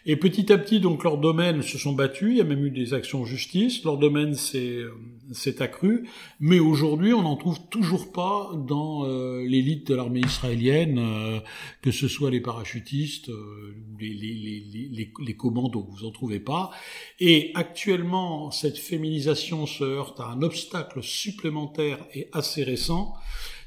[0.06, 2.32] Et petit à petit, donc, leurs domaines se sont battus.
[2.32, 3.84] Il y a même eu des actions en justice.
[3.84, 6.10] Leur domaine s'est euh, accru.
[6.40, 11.40] Mais aujourd'hui, on n'en trouve toujours pas dans euh, l'élite de l'armée israélienne, euh,
[11.84, 15.88] que ce soit les parachutistes ou les, les, les, les, commandos.
[15.92, 16.72] Vous en trouvez pas.
[17.20, 23.14] Et actuellement, cette féminisation se heurte à un obstacle supplémentaire et assez récent.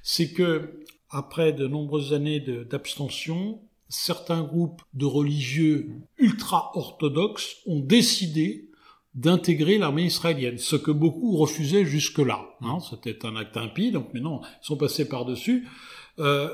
[0.03, 8.71] C'est que, après de nombreuses années d'abstention, certains groupes de religieux ultra-orthodoxes ont décidé
[9.15, 12.47] d'intégrer l'armée israélienne, ce que beaucoup refusaient jusque-là.
[12.63, 12.79] Hein.
[12.81, 15.69] C'était un acte impie, donc maintenant ils sont passés par-dessus.
[16.19, 16.51] Euh,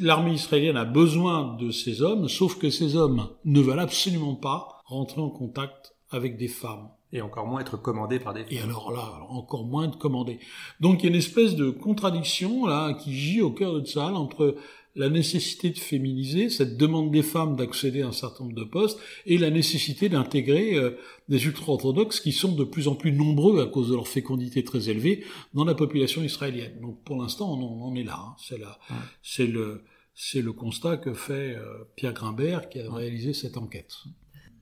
[0.00, 4.80] l'armée israélienne a besoin de ces hommes, sauf que ces hommes ne veulent absolument pas
[4.84, 6.88] rentrer en contact avec des femmes.
[7.12, 8.52] Et encore moins être commandés par des femmes.
[8.52, 10.38] Et alors là, encore moins être commandés.
[10.80, 14.14] Donc il y a une espèce de contradiction là qui gît au cœur de Tzahal
[14.14, 14.56] entre
[14.96, 18.98] la nécessité de féminiser, cette demande des femmes d'accéder à un certain nombre de postes,
[19.26, 20.96] et la nécessité d'intégrer euh,
[21.28, 24.88] des ultra-orthodoxes qui sont de plus en plus nombreux à cause de leur fécondité très
[24.88, 25.24] élevée
[25.54, 26.80] dans la population israélienne.
[26.80, 28.18] Donc pour l'instant, on, en est là.
[28.18, 28.34] Hein.
[28.38, 28.78] C'est là,
[29.22, 33.94] c'est le, c'est le constat que fait euh, Pierre Grimbert qui a réalisé cette enquête.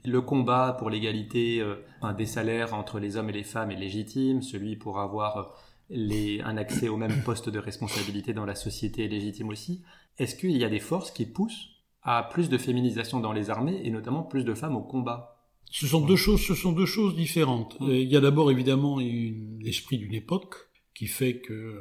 [0.04, 1.74] Le combat pour l'égalité euh,
[2.16, 5.54] des salaires entre les hommes et les femmes est légitime, celui pour avoir
[5.90, 9.82] les, un accès au même poste de responsabilité dans la société est légitime aussi.
[10.18, 11.68] Est-ce qu'il y a des forces qui poussent
[12.02, 15.34] à plus de féminisation dans les armées et notamment plus de femmes au combat?
[15.70, 17.78] Ce sont deux choses, ce sont deux choses différentes.
[17.80, 17.90] Mmh.
[17.90, 20.54] Il y a d'abord évidemment l'esprit d'une époque
[20.94, 21.80] qui fait que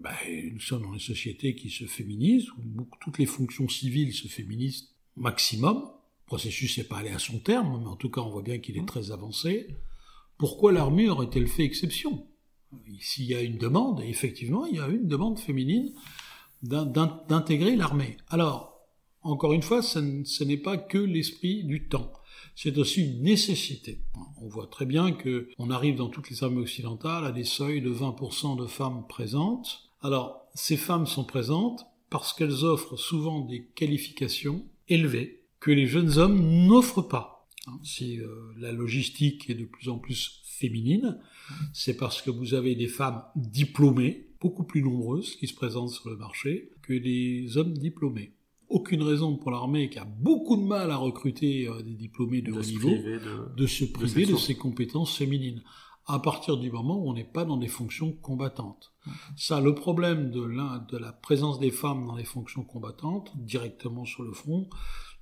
[0.00, 0.14] bah,
[0.52, 4.90] nous sommes dans une société qui se féminise, où toutes les fonctions civiles se féminisent
[5.16, 5.76] maximum.
[5.76, 8.58] Le processus n'est pas allé à son terme, mais en tout cas on voit bien
[8.58, 8.86] qu'il est mmh.
[8.86, 9.68] très avancé.
[10.38, 12.26] Pourquoi l'armée aurait-elle fait exception?
[13.00, 15.92] S'il y a une demande, effectivement, il y a une demande féminine
[16.62, 18.16] d'intégrer l'armée.
[18.28, 18.72] Alors,
[19.22, 22.12] encore une fois, ce n'est pas que l'esprit du temps.
[22.54, 24.02] C'est aussi une nécessité.
[24.40, 27.80] On voit très bien que on arrive dans toutes les armées occidentales à des seuils
[27.80, 29.90] de 20% de femmes présentes.
[30.00, 36.18] Alors, ces femmes sont présentes parce qu'elles offrent souvent des qualifications élevées que les jeunes
[36.18, 37.48] hommes n'offrent pas.
[37.84, 41.18] Si euh, la logistique est de plus en plus féminine,
[41.72, 46.10] c'est parce que vous avez des femmes diplômées, beaucoup plus nombreuses qui se présentent sur
[46.10, 48.34] le marché que les hommes diplômés.
[48.68, 52.52] Aucune raison pour l'armée qui a beaucoup de mal à recruter euh, des diplômés de,
[52.52, 52.90] haut niveau
[53.56, 55.62] de, se priver de, ses compétences féminines
[56.06, 58.92] à partir du moment où on n'est pas dans des fonctions combattantes.
[59.36, 60.40] Ça, le problème de,
[60.90, 64.68] de la présence des femmes dans les fonctions combattantes, directement sur le front,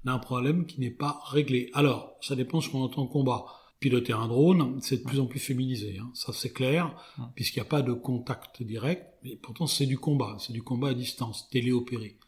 [0.04, 1.70] n'a un problème qui n'est pas réglé.
[1.74, 3.44] Alors, ça dépend ce qu'on entend combat
[3.80, 6.10] piloter un drone, c'est de plus en plus féminisé, hein.
[6.14, 6.94] ça c'est clair,
[7.34, 10.90] puisqu'il n'y a pas de contact direct, mais pourtant c'est du combat, c'est du combat
[10.90, 12.18] à distance, téléopéré.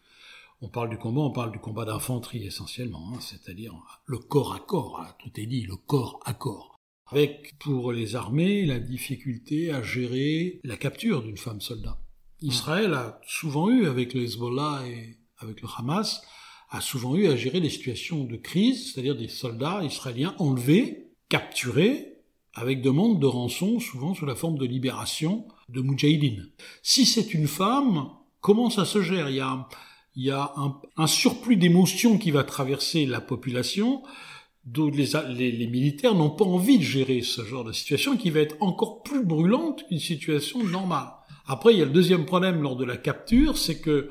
[0.63, 3.75] On parle du combat, on parle du combat d'infanterie essentiellement, hein, c'est-à-dire
[4.07, 6.81] le corps à corps, tout est dit, le corps à corps.
[7.07, 11.99] Avec pour les armées la difficulté à gérer la capture d'une femme soldat.
[12.41, 16.23] Israël a souvent eu, avec le Hezbollah et avec le Hamas,
[16.71, 22.19] a souvent eu à gérer des situations de crise, c'est-à-dire des soldats israéliens enlevés capturés
[22.53, 26.51] avec demande de rançon, souvent sous la forme de libération de Moudjahidine.
[26.83, 28.11] Si c'est une femme,
[28.43, 29.31] comment ça se gère?
[29.31, 29.37] Il
[30.17, 30.55] y a,
[30.99, 34.03] un, surplus d'émotions qui va traverser la population,
[34.67, 38.57] dont les, militaires n'ont pas envie de gérer ce genre de situation qui va être
[38.61, 41.09] encore plus brûlante qu'une situation normale.
[41.47, 44.11] Après, il y a le deuxième problème lors de la capture, c'est que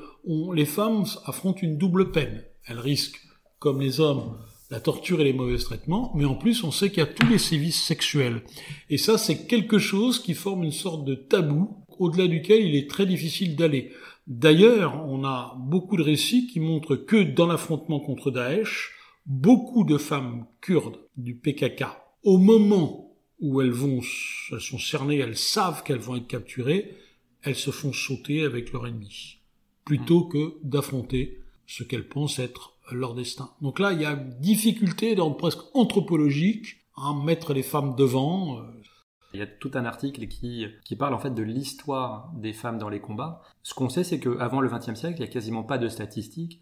[0.52, 2.42] les femmes affrontent une double peine.
[2.66, 3.20] Elles risquent,
[3.60, 4.36] comme les hommes,
[4.72, 7.26] la torture et les mauvais traitements, mais en plus on sait qu'il y a tous
[7.26, 8.42] les sévices sexuels.
[8.88, 12.88] Et ça c'est quelque chose qui forme une sorte de tabou au-delà duquel il est
[12.88, 13.92] très difficile d'aller.
[14.26, 18.92] D'ailleurs, on a beaucoup de récits qui montrent que dans l'affrontement contre Daesh,
[19.26, 21.84] beaucoup de femmes kurdes du PKK,
[22.22, 24.00] au moment où elles vont,
[24.52, 26.96] elles sont cernées, elles savent qu'elles vont être capturées,
[27.42, 29.38] elles se font sauter avec leur ennemi,
[29.84, 33.50] plutôt que d'affronter ce qu'elles pensent être leur destin.
[33.60, 38.58] Donc là, il y a une difficulté d'ordre presque anthropologique à mettre les femmes devant.
[38.58, 38.62] Euh.
[39.34, 42.78] Il y a tout un article qui, qui parle en fait de l'histoire des femmes
[42.78, 43.42] dans les combats.
[43.62, 46.60] Ce qu'on sait, c'est qu'avant le XXe siècle, il n'y a quasiment pas de statistiques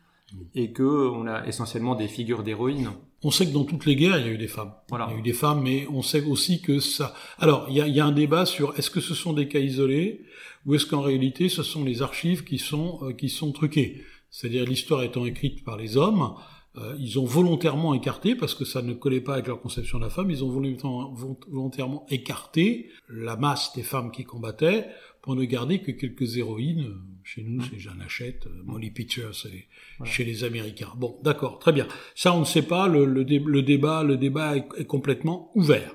[0.54, 2.90] et qu'on a essentiellement des figures d'héroïnes.
[3.24, 4.72] On sait que dans toutes les guerres, il y a eu des femmes.
[4.88, 5.08] Voilà.
[5.10, 7.12] Il y a eu des femmes, mais on sait aussi que ça...
[7.38, 9.48] Alors, il y a, il y a un débat sur est-ce que ce sont des
[9.48, 10.24] cas isolés
[10.66, 14.64] ou est-ce qu'en réalité, ce sont les archives qui sont, euh, qui sont truquées c'est-à-dire
[14.64, 16.34] l'histoire étant écrite par les hommes,
[16.78, 20.04] euh, ils ont volontairement écarté, parce que ça ne collait pas avec leur conception de
[20.04, 24.86] la femme, ils ont volontairement écarté la masse des femmes qui combattaient
[25.20, 26.94] pour ne garder que quelques héroïnes.
[27.24, 29.66] Chez nous, c'est Jeanne Hachette, euh, Molly Pitcher, c'est
[30.04, 30.92] chez les Américains.
[30.96, 31.88] Bon, d'accord, très bien.
[32.14, 32.86] Ça, on ne sait pas.
[32.86, 35.92] Le, le, débat, le débat est complètement ouvert.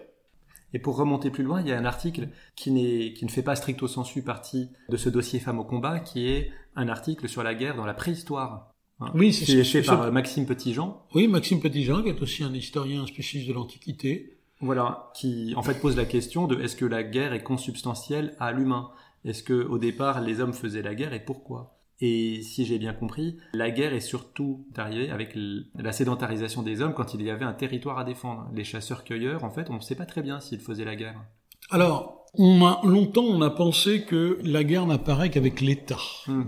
[0.73, 3.55] Et pour remonter plus loin, il y a un article qui, qui ne fait pas
[3.55, 7.55] stricto sensu partie de ce dossier Femmes au combat, qui est un article sur la
[7.55, 8.71] guerre dans la préhistoire.
[8.99, 11.01] Hein, oui, c'est fait par euh, Maxime Petitjean.
[11.13, 14.37] Oui, Maxime Petitjean, qui est aussi un historien spécialiste de l'Antiquité.
[14.61, 18.53] Voilà, qui en fait pose la question de est-ce que la guerre est consubstantielle à
[18.53, 18.89] l'humain?
[19.25, 21.75] Est-ce que au départ les hommes faisaient la guerre et pourquoi?
[21.99, 25.33] Et si j'ai bien compris, la guerre est surtout arrivée avec
[25.75, 28.49] la sédentarisation des hommes quand il y avait un territoire à défendre.
[28.53, 31.21] Les chasseurs-cueilleurs, en fait, on ne sait pas très bien s'ils faisaient la guerre.
[31.69, 35.97] Alors, on a, longtemps, on a pensé que la guerre n'apparaît qu'avec l'État.
[36.27, 36.43] Hmm.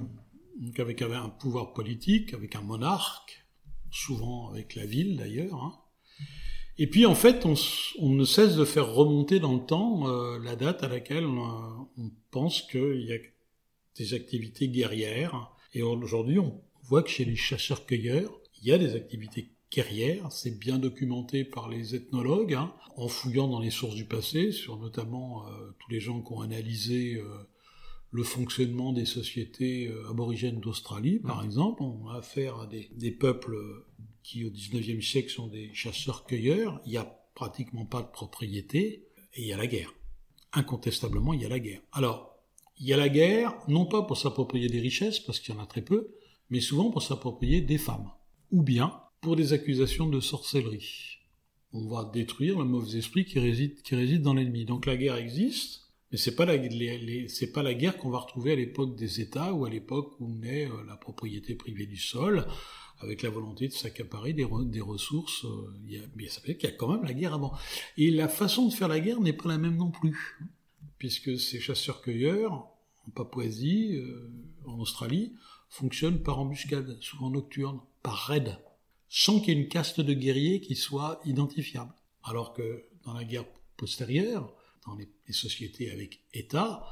[0.60, 3.46] Donc avec, un pouvoir politique, avec un monarque,
[3.92, 5.64] souvent avec la ville d'ailleurs.
[5.64, 5.80] Hein.
[6.80, 10.56] Et puis en fait, on, ne cesse de faire remonter dans le temps euh, la
[10.56, 13.18] date à laquelle on, on pense qu'il y a
[13.98, 15.52] des activités guerrières.
[15.74, 20.32] Et aujourd'hui, on voit que chez les chasseurs-cueilleurs, il y a des activités guerrières.
[20.32, 24.78] C'est bien documenté par les ethnologues, hein, en fouillant dans les sources du passé, sur
[24.78, 27.26] notamment euh, tous les gens qui ont analysé euh,
[28.18, 31.84] le fonctionnement des sociétés euh, aborigènes d'Australie, par exemple.
[31.84, 33.56] On a affaire à des, des peuples
[34.24, 36.82] qui, au XIXe siècle, sont des chasseurs-cueilleurs.
[36.86, 39.94] Il n'y a pratiquement pas de propriété, et il y a la guerre.
[40.52, 41.82] Incontestablement, il y a la guerre.
[41.92, 42.36] Alors,
[42.80, 45.62] il y a la guerre, non pas pour s'approprier des richesses, parce qu'il y en
[45.62, 46.16] a très peu,
[46.50, 48.10] mais souvent pour s'approprier des femmes,
[48.50, 51.20] ou bien pour des accusations de sorcellerie.
[51.72, 54.66] On va détruire le mauvais esprit qui réside, qui réside dans l'ennemi.
[54.66, 56.58] Donc la guerre existe, mais c'est pas la,
[57.54, 60.66] pas la guerre qu'on va retrouver à l'époque des États ou à l'époque où naît
[60.66, 62.48] euh, la propriété privée du sol,
[63.00, 65.46] avec la volonté de s'accaparer des, ressources.
[65.46, 67.54] Euh, il mais ça veut dire qu'il y a quand même la guerre avant.
[67.98, 70.38] Et la façon de faire la guerre n'est pas la même non plus
[70.98, 74.32] puisque ces chasseurs-cueilleurs, en Papouasie, euh,
[74.66, 75.34] en Australie,
[75.70, 78.58] fonctionnent par embuscade, souvent nocturne, par raid,
[79.10, 81.94] sans qu'il y ait une caste de guerriers qui soit identifiable.
[82.24, 83.46] Alors que dans la guerre
[83.78, 84.54] postérieure,
[84.88, 86.84] dans les, sociétés avec État,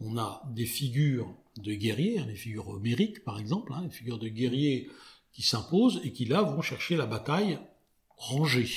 [0.00, 4.18] on a des figures de guerriers, hein, des figures homériques par exemple, hein, des figures
[4.18, 4.88] de guerriers
[5.32, 7.58] qui s'imposent et qui là vont chercher la bataille
[8.16, 8.68] rangée,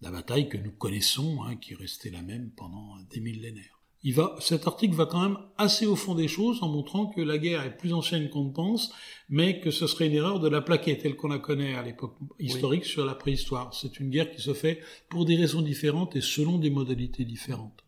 [0.00, 4.14] la bataille que nous connaissons, hein, qui est restée la même pendant des millénaires il
[4.14, 7.38] va, cet article va quand même assez au fond des choses en montrant que la
[7.38, 8.92] guerre est plus ancienne qu'on ne pense,
[9.28, 12.16] mais que ce serait une erreur de la plaquer telle qu'on la connaît à l'époque
[12.38, 13.74] historique sur la préhistoire.
[13.74, 17.84] C'est une guerre qui se fait pour des raisons différentes et selon des modalités différentes.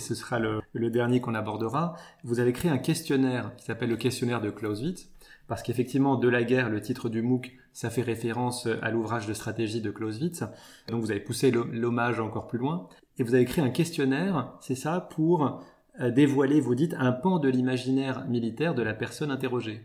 [0.00, 1.94] Ce sera le, le dernier qu'on abordera.
[2.24, 5.10] Vous avez créé un questionnaire qui s'appelle le questionnaire de Clausewitz,
[5.46, 9.32] parce qu'effectivement, de la guerre, le titre du MOOC, ça fait référence à l'ouvrage de
[9.32, 10.42] stratégie de Clausewitz.
[10.88, 14.74] Donc vous avez poussé l'hommage encore plus loin et vous avez créé un questionnaire, c'est
[14.74, 15.62] ça, pour
[16.00, 19.80] euh, dévoiler, vous dites, un pan de l'imaginaire militaire de la personne interrogée.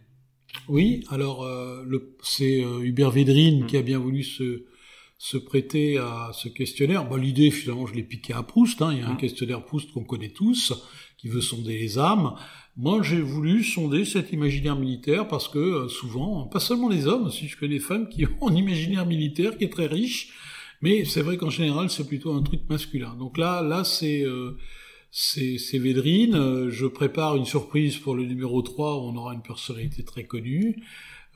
[0.67, 1.83] Oui, alors euh,
[2.21, 3.67] c'est euh, Hubert Védrine mmh.
[3.67, 4.65] qui a bien voulu se,
[5.17, 7.11] se prêter à ce questionnaire.
[7.15, 8.81] L'idée, finalement, je l'ai piqué à Proust.
[8.81, 8.91] Hein.
[8.93, 9.17] Il y a un mmh.
[9.17, 10.73] questionnaire Proust qu'on connaît tous,
[11.17, 12.35] qui veut sonder les âmes.
[12.75, 17.47] Moi, j'ai voulu sonder cet imaginaire militaire parce que souvent, pas seulement les hommes, aussi
[17.47, 20.33] je connais des femmes qui ont un imaginaire militaire qui est très riche
[20.83, 23.15] mais c'est vrai qu'en général, c'est plutôt un truc masculin.
[23.17, 24.57] Donc là, là, c'est euh,
[25.11, 26.35] c'est Védrine.
[26.35, 30.25] Euh, je prépare une surprise pour le numéro 3 où on aura une personnalité très
[30.25, 30.83] connue.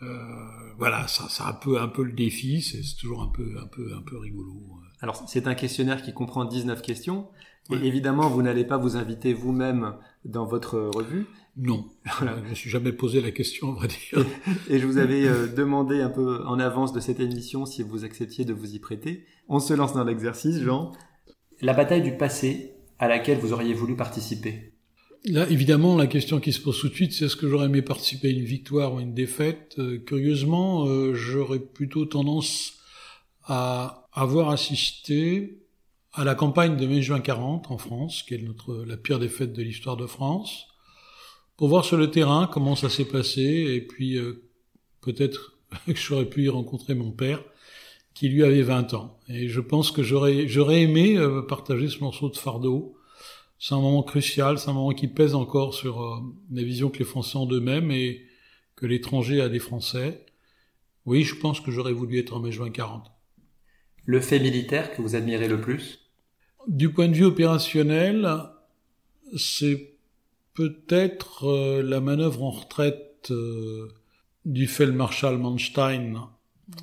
[0.02, 2.62] Euh, voilà, ça, ça un peu, un peu le défi.
[2.62, 4.54] C'est toujours un peu, un peu, un peu rigolo.
[5.02, 7.28] Alors, c'est un questionnaire qui comprend 19 questions.
[7.70, 11.26] Et évidemment, vous n'allez pas vous inviter vous-même dans votre revue.
[11.58, 11.86] Non,
[12.20, 12.38] voilà.
[12.46, 14.26] je ne suis jamais posé la question, on va dire.
[14.70, 18.06] Et, je vous avais euh, demandé un peu en avance de cette émission si vous
[18.06, 19.26] acceptiez de vous y prêter.
[19.50, 20.94] On se lance dans l'exercice, Jean.
[21.60, 24.77] La bataille du passé à laquelle vous auriez voulu participer
[25.26, 27.82] Là, évidemment, la question qui se pose tout de suite, c'est est-ce que j'aurais aimé
[27.82, 29.76] participer à une victoire ou à une défaite?
[29.78, 32.74] Euh, Curieusement, euh, j'aurais plutôt tendance
[33.44, 35.64] à avoir assisté
[36.14, 39.62] à la campagne de mai-juin 40 en France, qui est notre, la pire défaite de
[39.62, 40.68] l'histoire de France,
[41.58, 44.48] pour voir sur le terrain comment ça s'est passé, et puis euh,
[45.02, 47.44] peut-être que j'aurais pu y rencontrer mon père,
[48.14, 49.20] qui lui avait 20 ans.
[49.28, 52.97] Et je pense que j'aurais, j'aurais aimé partager ce morceau de fardeau.
[53.60, 56.20] C'est un moment crucial, c'est un moment qui pèse encore sur euh,
[56.52, 58.26] la vision que les Français ont d'eux-mêmes et
[58.76, 60.26] que l'étranger a des Français.
[61.06, 63.12] Oui, je pense que j'aurais voulu être en mai-juin 40.
[64.06, 66.00] Le fait militaire que vous admirez le plus?
[66.68, 68.30] Du point de vue opérationnel,
[69.36, 69.98] c'est
[70.54, 73.88] peut-être euh, la manœuvre en retraite euh,
[74.46, 76.22] du Feldmarschall Manstein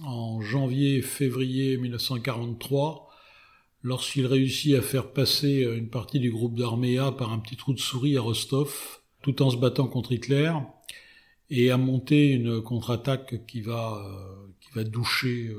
[0.05, 3.09] en janvier-février 1943,
[3.85, 7.73] lorsqu'il réussit à faire passer une partie du groupe d'armée A par un petit trou
[7.73, 10.53] de souris à Rostov, tout en se battant contre Hitler,
[11.51, 15.55] et à monter une contre-attaque qui va, euh, qui va doucher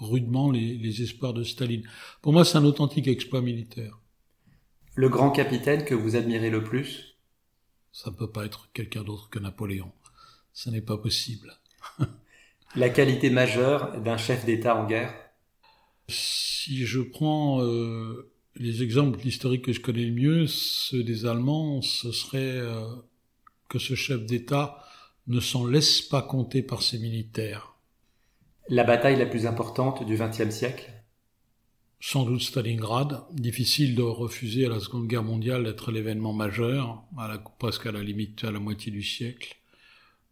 [0.00, 1.88] rudement les, espoirs de Staline.
[2.22, 3.98] Pour moi, c'est un authentique exploit militaire.
[4.94, 7.16] Le grand capitaine que vous admirez le plus?
[7.92, 9.92] Ça ne peut pas être quelqu'un d'autre que Napoléon.
[10.52, 11.58] Ce n'est pas possible.
[12.76, 15.12] La qualité majeure d'un chef d'État en guerre?
[16.10, 21.82] Si je prends euh, les exemples historiques que je connais le mieux, ceux des Allemands,
[21.82, 22.84] ce serait euh,
[23.68, 24.84] que ce chef d'État
[25.26, 27.74] ne s'en laisse pas compter par ses militaires.
[28.68, 30.92] La bataille la plus importante du XXe siècle?
[32.00, 33.24] Sans doute Stalingrad.
[33.32, 37.92] Difficile de refuser à la Seconde Guerre mondiale d'être l'événement majeur, à la, presque à
[37.92, 39.56] la limite à la moitié du siècle.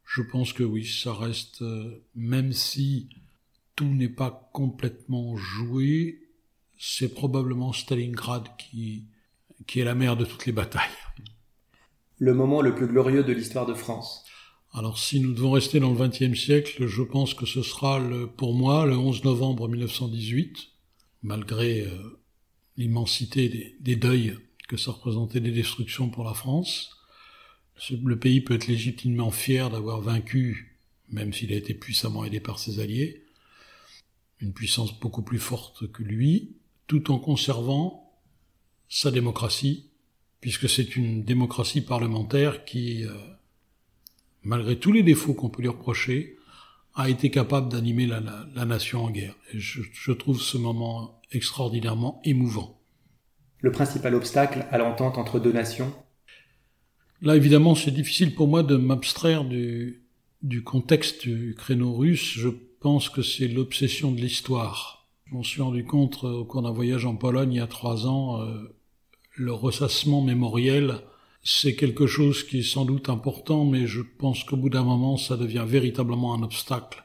[0.04, 3.08] Je pense que oui, ça reste, euh, même si
[3.78, 6.18] tout n'est pas complètement joué,
[6.80, 9.06] c'est probablement Stalingrad qui,
[9.68, 10.82] qui est la mère de toutes les batailles.
[12.18, 14.24] Le moment le plus glorieux de l'histoire de France
[14.74, 18.26] alors si nous devons rester dans le XXe siècle, je pense que ce sera le,
[18.26, 20.68] pour moi le 11 novembre 1918,
[21.22, 22.20] malgré euh,
[22.76, 24.36] l'immensité des, des, deuils
[24.68, 26.90] que ça représentait des destructions pour la France.
[27.90, 32.58] Le pays peut être légitimement fier d'avoir vaincu, même s'il a été puissamment aidé par
[32.58, 33.24] ses alliés,
[34.40, 38.12] une puissance beaucoup plus forte que lui, tout en conservant
[38.88, 39.90] sa démocratie,
[40.40, 43.10] puisque c'est une démocratie parlementaire qui, euh,
[44.42, 46.36] malgré tous les défauts qu'on peut lui reprocher,
[46.94, 48.20] a été capable d'animer la,
[48.54, 49.36] la, nation en guerre.
[49.52, 52.80] Et je, je trouve ce moment extraordinairement émouvant.
[53.60, 55.92] Le principal obstacle à l'entente entre deux nations?
[57.22, 60.04] Là, évidemment, c'est difficile pour moi de m'abstraire du,
[60.42, 62.34] du contexte du créneau russe.
[62.36, 62.48] Je
[62.80, 65.06] pense que c'est l'obsession de l'histoire.
[65.26, 67.66] Je m'en suis rendu compte euh, au cours d'un voyage en Pologne il y a
[67.66, 68.42] trois ans.
[68.42, 68.76] Euh,
[69.34, 71.00] le ressassement mémoriel
[71.42, 75.16] c'est quelque chose qui est sans doute important, mais je pense qu'au bout d'un moment,
[75.16, 77.04] ça devient véritablement un obstacle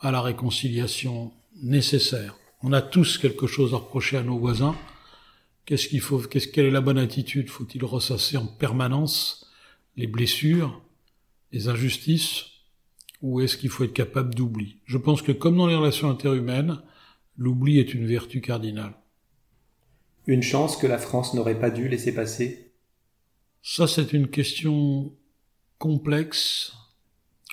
[0.00, 1.32] à la réconciliation
[1.62, 2.34] nécessaire.
[2.62, 4.76] On a tous quelque chose à reprocher à nos voisins.
[5.66, 7.48] Qu'est-ce qu'il faut, qu'est-ce, quelle est la bonne attitude?
[7.48, 9.46] Faut-il ressasser en permanence
[9.96, 10.82] les blessures,
[11.52, 12.46] les injustices,
[13.22, 14.78] ou est-ce qu'il faut être capable d'oubli?
[14.86, 16.80] Je pense que comme dans les relations interhumaines,
[17.36, 18.94] l'oubli est une vertu cardinale.
[20.26, 22.72] Une chance que la France n'aurait pas dû laisser passer?
[23.62, 25.12] Ça, c'est une question
[25.78, 26.72] complexe.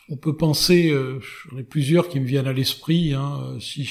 [0.10, 3.14] On peut penser, euh, j'en ai plusieurs qui me viennent à l'esprit.
[3.14, 3.90] Hein, euh, si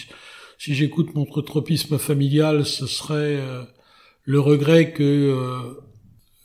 [0.58, 3.62] si j'écoute mon tropisme familial, ce serait euh,
[4.24, 5.76] le regret que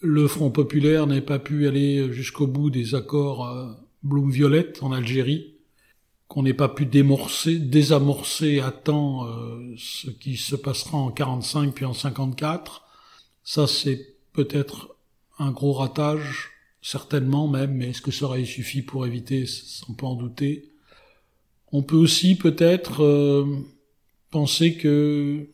[0.01, 5.55] le Front populaire n'ait pas pu aller jusqu'au bout des accords Bloom-Violette en Algérie,
[6.27, 9.27] qu'on n'ait pas pu démorcer, désamorcer à temps
[9.77, 12.85] ce qui se passera en 45 puis en 54.
[13.43, 14.95] Ça, c'est peut-être
[15.39, 16.49] un gros ratage,
[16.81, 19.45] certainement même, mais est-ce que ça aurait suffi pour éviter,
[19.89, 20.71] on peut en douter?
[21.71, 23.45] On peut aussi peut-être euh,
[24.29, 25.47] penser que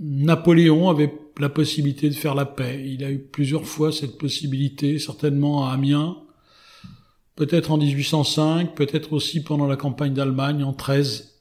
[0.00, 2.84] Napoléon avait la possibilité de faire la paix.
[2.86, 6.18] Il a eu plusieurs fois cette possibilité, certainement à Amiens,
[7.40, 11.40] peut-être en 1805, peut-être aussi pendant la campagne d'Allemagne en 13.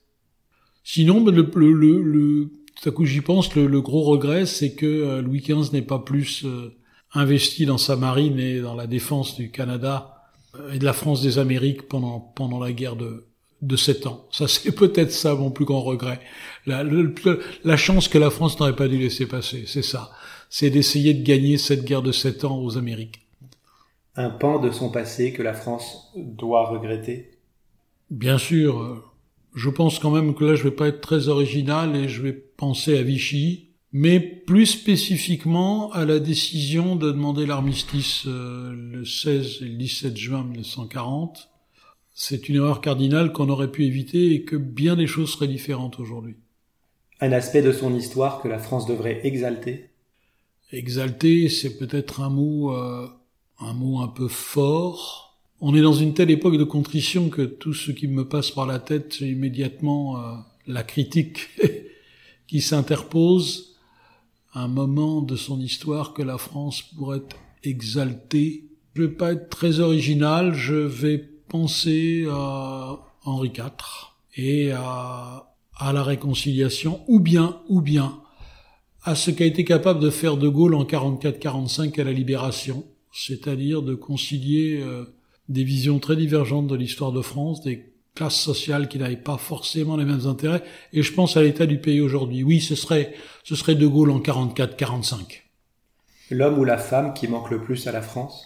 [0.81, 5.21] Sinon, le, le, le, tout à coup j'y pense, le, gros regret, c'est que euh,
[5.21, 6.73] Louis XV n'est pas plus euh,
[7.13, 10.23] investi dans sa marine et dans la défense du Canada
[10.55, 13.25] euh, et de la France des Amériques pendant, pendant la guerre de,
[13.61, 14.25] de sept ans.
[14.31, 16.21] Ça, c'est peut-être ça mon plus grand regret.
[16.65, 16.81] La,
[17.65, 20.11] la chance que la France n'aurait pas dû laisser passer, c'est ça.
[20.49, 23.19] C'est d'essayer de gagner cette guerre de sept ans aux Amériques.
[24.15, 27.31] Un pan de son passé que la France doit regretter?
[28.09, 29.13] Bien sûr.
[29.55, 32.33] Je pense quand même que là, je vais pas être très original et je vais
[32.33, 39.59] penser à Vichy, mais plus spécifiquement à la décision de demander l'armistice euh, le 16
[39.61, 41.49] et le 17 juin 1940.
[42.13, 45.99] C'est une erreur cardinale qu'on aurait pu éviter et que bien des choses seraient différentes
[45.99, 46.35] aujourd'hui.
[47.21, 49.89] Un aspect de son histoire que la France devrait exalter?
[50.71, 53.07] Exalter, c'est peut-être un mot, euh,
[53.59, 55.37] un mot un peu fort.
[55.61, 58.65] On est dans une telle époque de contrition que tout ce qui me passe par
[58.65, 60.35] la tête, c'est immédiatement euh,
[60.67, 61.49] la critique
[62.47, 63.75] qui s'interpose
[64.53, 67.21] un moment de son histoire que la France pourrait
[67.63, 68.65] exalter.
[68.95, 75.93] Je vais pas être très original, je vais penser à Henri IV et à, à
[75.93, 78.21] la réconciliation, ou bien, ou bien,
[79.03, 83.81] à ce qu'a été capable de faire De Gaulle en 44-45 à la libération, c'est-à-dire
[83.81, 85.05] de concilier euh,
[85.47, 87.89] des visions très divergentes de l'histoire de France, des
[88.19, 90.63] classe sociale qui n'avait pas forcément les mêmes intérêts.
[90.91, 92.43] Et je pense à l'état du pays aujourd'hui.
[92.43, 93.13] Oui, ce serait,
[93.45, 95.43] ce serait De Gaulle en 44-45.
[96.31, 98.45] L'homme ou la femme qui manque le plus à la France?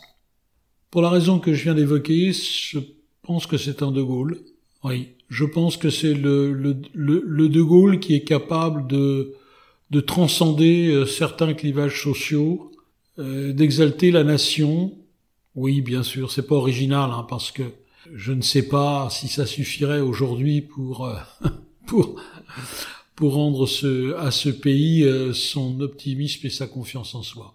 [0.91, 2.80] Pour la raison que je viens d'évoquer, je
[3.24, 4.41] pense que c'est un De Gaulle.
[4.84, 9.34] Oui, je pense que c'est le, le, le, De Gaulle qui est capable de,
[9.89, 12.72] de transcender euh, certains clivages sociaux,
[13.20, 14.91] euh, d'exalter la nation.
[15.55, 17.64] Oui, bien sûr, c'est pas original, hein, parce que
[18.14, 21.16] je ne sais pas si ça suffirait aujourd'hui pour euh,
[21.88, 22.16] pour
[23.16, 27.53] pour rendre ce, à ce pays euh, son optimisme et sa confiance en soi.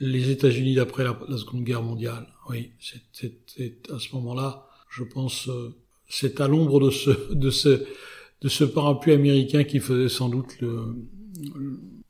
[0.00, 2.26] Les États-Unis d'après la, Seconde Guerre mondiale.
[2.50, 2.72] Oui,
[3.12, 5.48] c'est à ce moment-là, je pense,
[6.08, 7.86] c'est à l'ombre de ce, de ce,
[8.40, 10.96] de ce parapluie américain qui faisait sans doute le,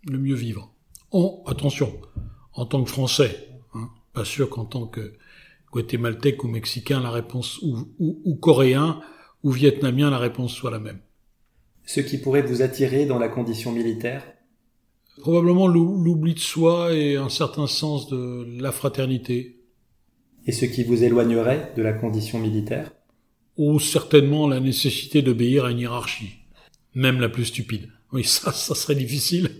[0.09, 0.73] mieux vivre.
[1.11, 2.01] Oh, attention,
[2.55, 5.13] en tant que Français, hein, pas sûr qu'en tant que
[5.77, 9.01] guatémaltèque ou mexicain, la réponse, ou, ou, ou coréen
[9.43, 11.01] ou vietnamien, la réponse soit la même.
[11.85, 14.23] Ce qui pourrait vous attirer dans la condition militaire?
[15.21, 19.61] Probablement l'oubli de soi et un certain sens de la fraternité.
[20.47, 22.93] Et ce qui vous éloignerait de la condition militaire?
[23.57, 26.35] Ou certainement la nécessité d'obéir à une hiérarchie,
[26.95, 27.89] même la plus stupide.
[28.13, 29.51] Oui, ça, ça serait difficile.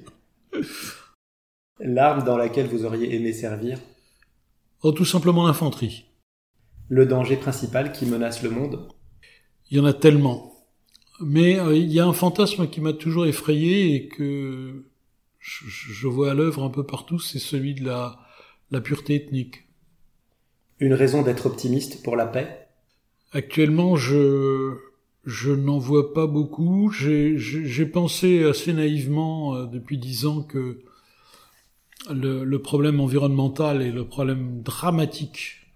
[1.81, 3.79] L'arme dans laquelle vous auriez aimé servir?
[4.89, 6.05] Oh, tout simplement l'infanterie.
[6.89, 8.87] Le danger principal qui menace le monde?
[9.69, 10.65] Il y en a tellement.
[11.19, 14.85] Mais euh, il y a un fantasme qui m'a toujours effrayé et que
[15.41, 18.21] je, vois à l'œuvre un peu partout, c'est celui de la,
[18.71, 19.67] la pureté ethnique.
[20.79, 22.69] Une raison d'être optimiste pour la paix?
[23.33, 24.77] Actuellement, je,
[25.25, 26.93] je n'en vois pas beaucoup.
[26.93, 30.85] J'ai pensé assez naïvement euh, depuis dix ans que
[32.13, 35.67] le, le, problème environnemental et le problème dramatique,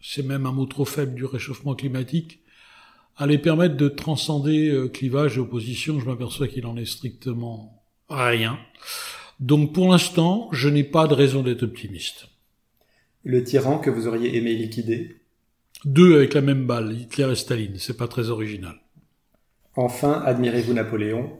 [0.00, 2.40] c'est même un mot trop faible du réchauffement climatique,
[3.16, 6.00] allait permettre de transcender euh, clivage et opposition.
[6.00, 8.58] Je m'aperçois qu'il en est strictement rien.
[9.40, 12.28] Donc pour l'instant, je n'ai pas de raison d'être optimiste.
[13.24, 15.16] Le tyran que vous auriez aimé liquider?
[15.84, 17.76] Deux avec la même balle, Hitler et Staline.
[17.78, 18.80] C'est pas très original.
[19.74, 21.32] Enfin, admirez-vous Napoléon?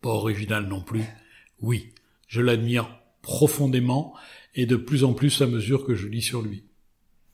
[0.00, 1.04] Pas original non plus.
[1.60, 1.90] Oui,
[2.28, 2.88] je l'admire
[3.22, 4.14] profondément
[4.54, 6.64] et de plus en plus à mesure que je lis sur lui.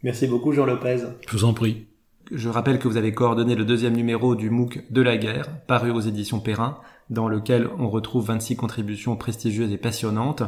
[0.03, 1.05] Merci beaucoup Jean Lopez.
[1.27, 1.87] Je vous en prie.
[2.31, 5.91] Je rappelle que vous avez coordonné le deuxième numéro du MOOC de la guerre, paru
[5.91, 6.79] aux éditions Perrin,
[7.09, 10.43] dans lequel on retrouve 26 contributions prestigieuses et passionnantes.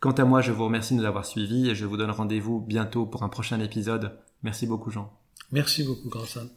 [0.00, 2.60] Quant à moi, je vous remercie de nous avoir suivis et je vous donne rendez-vous
[2.60, 5.12] bientôt pour un prochain épisode Merci beaucoup, Jean.
[5.52, 6.48] Merci beaucoup, Grassan.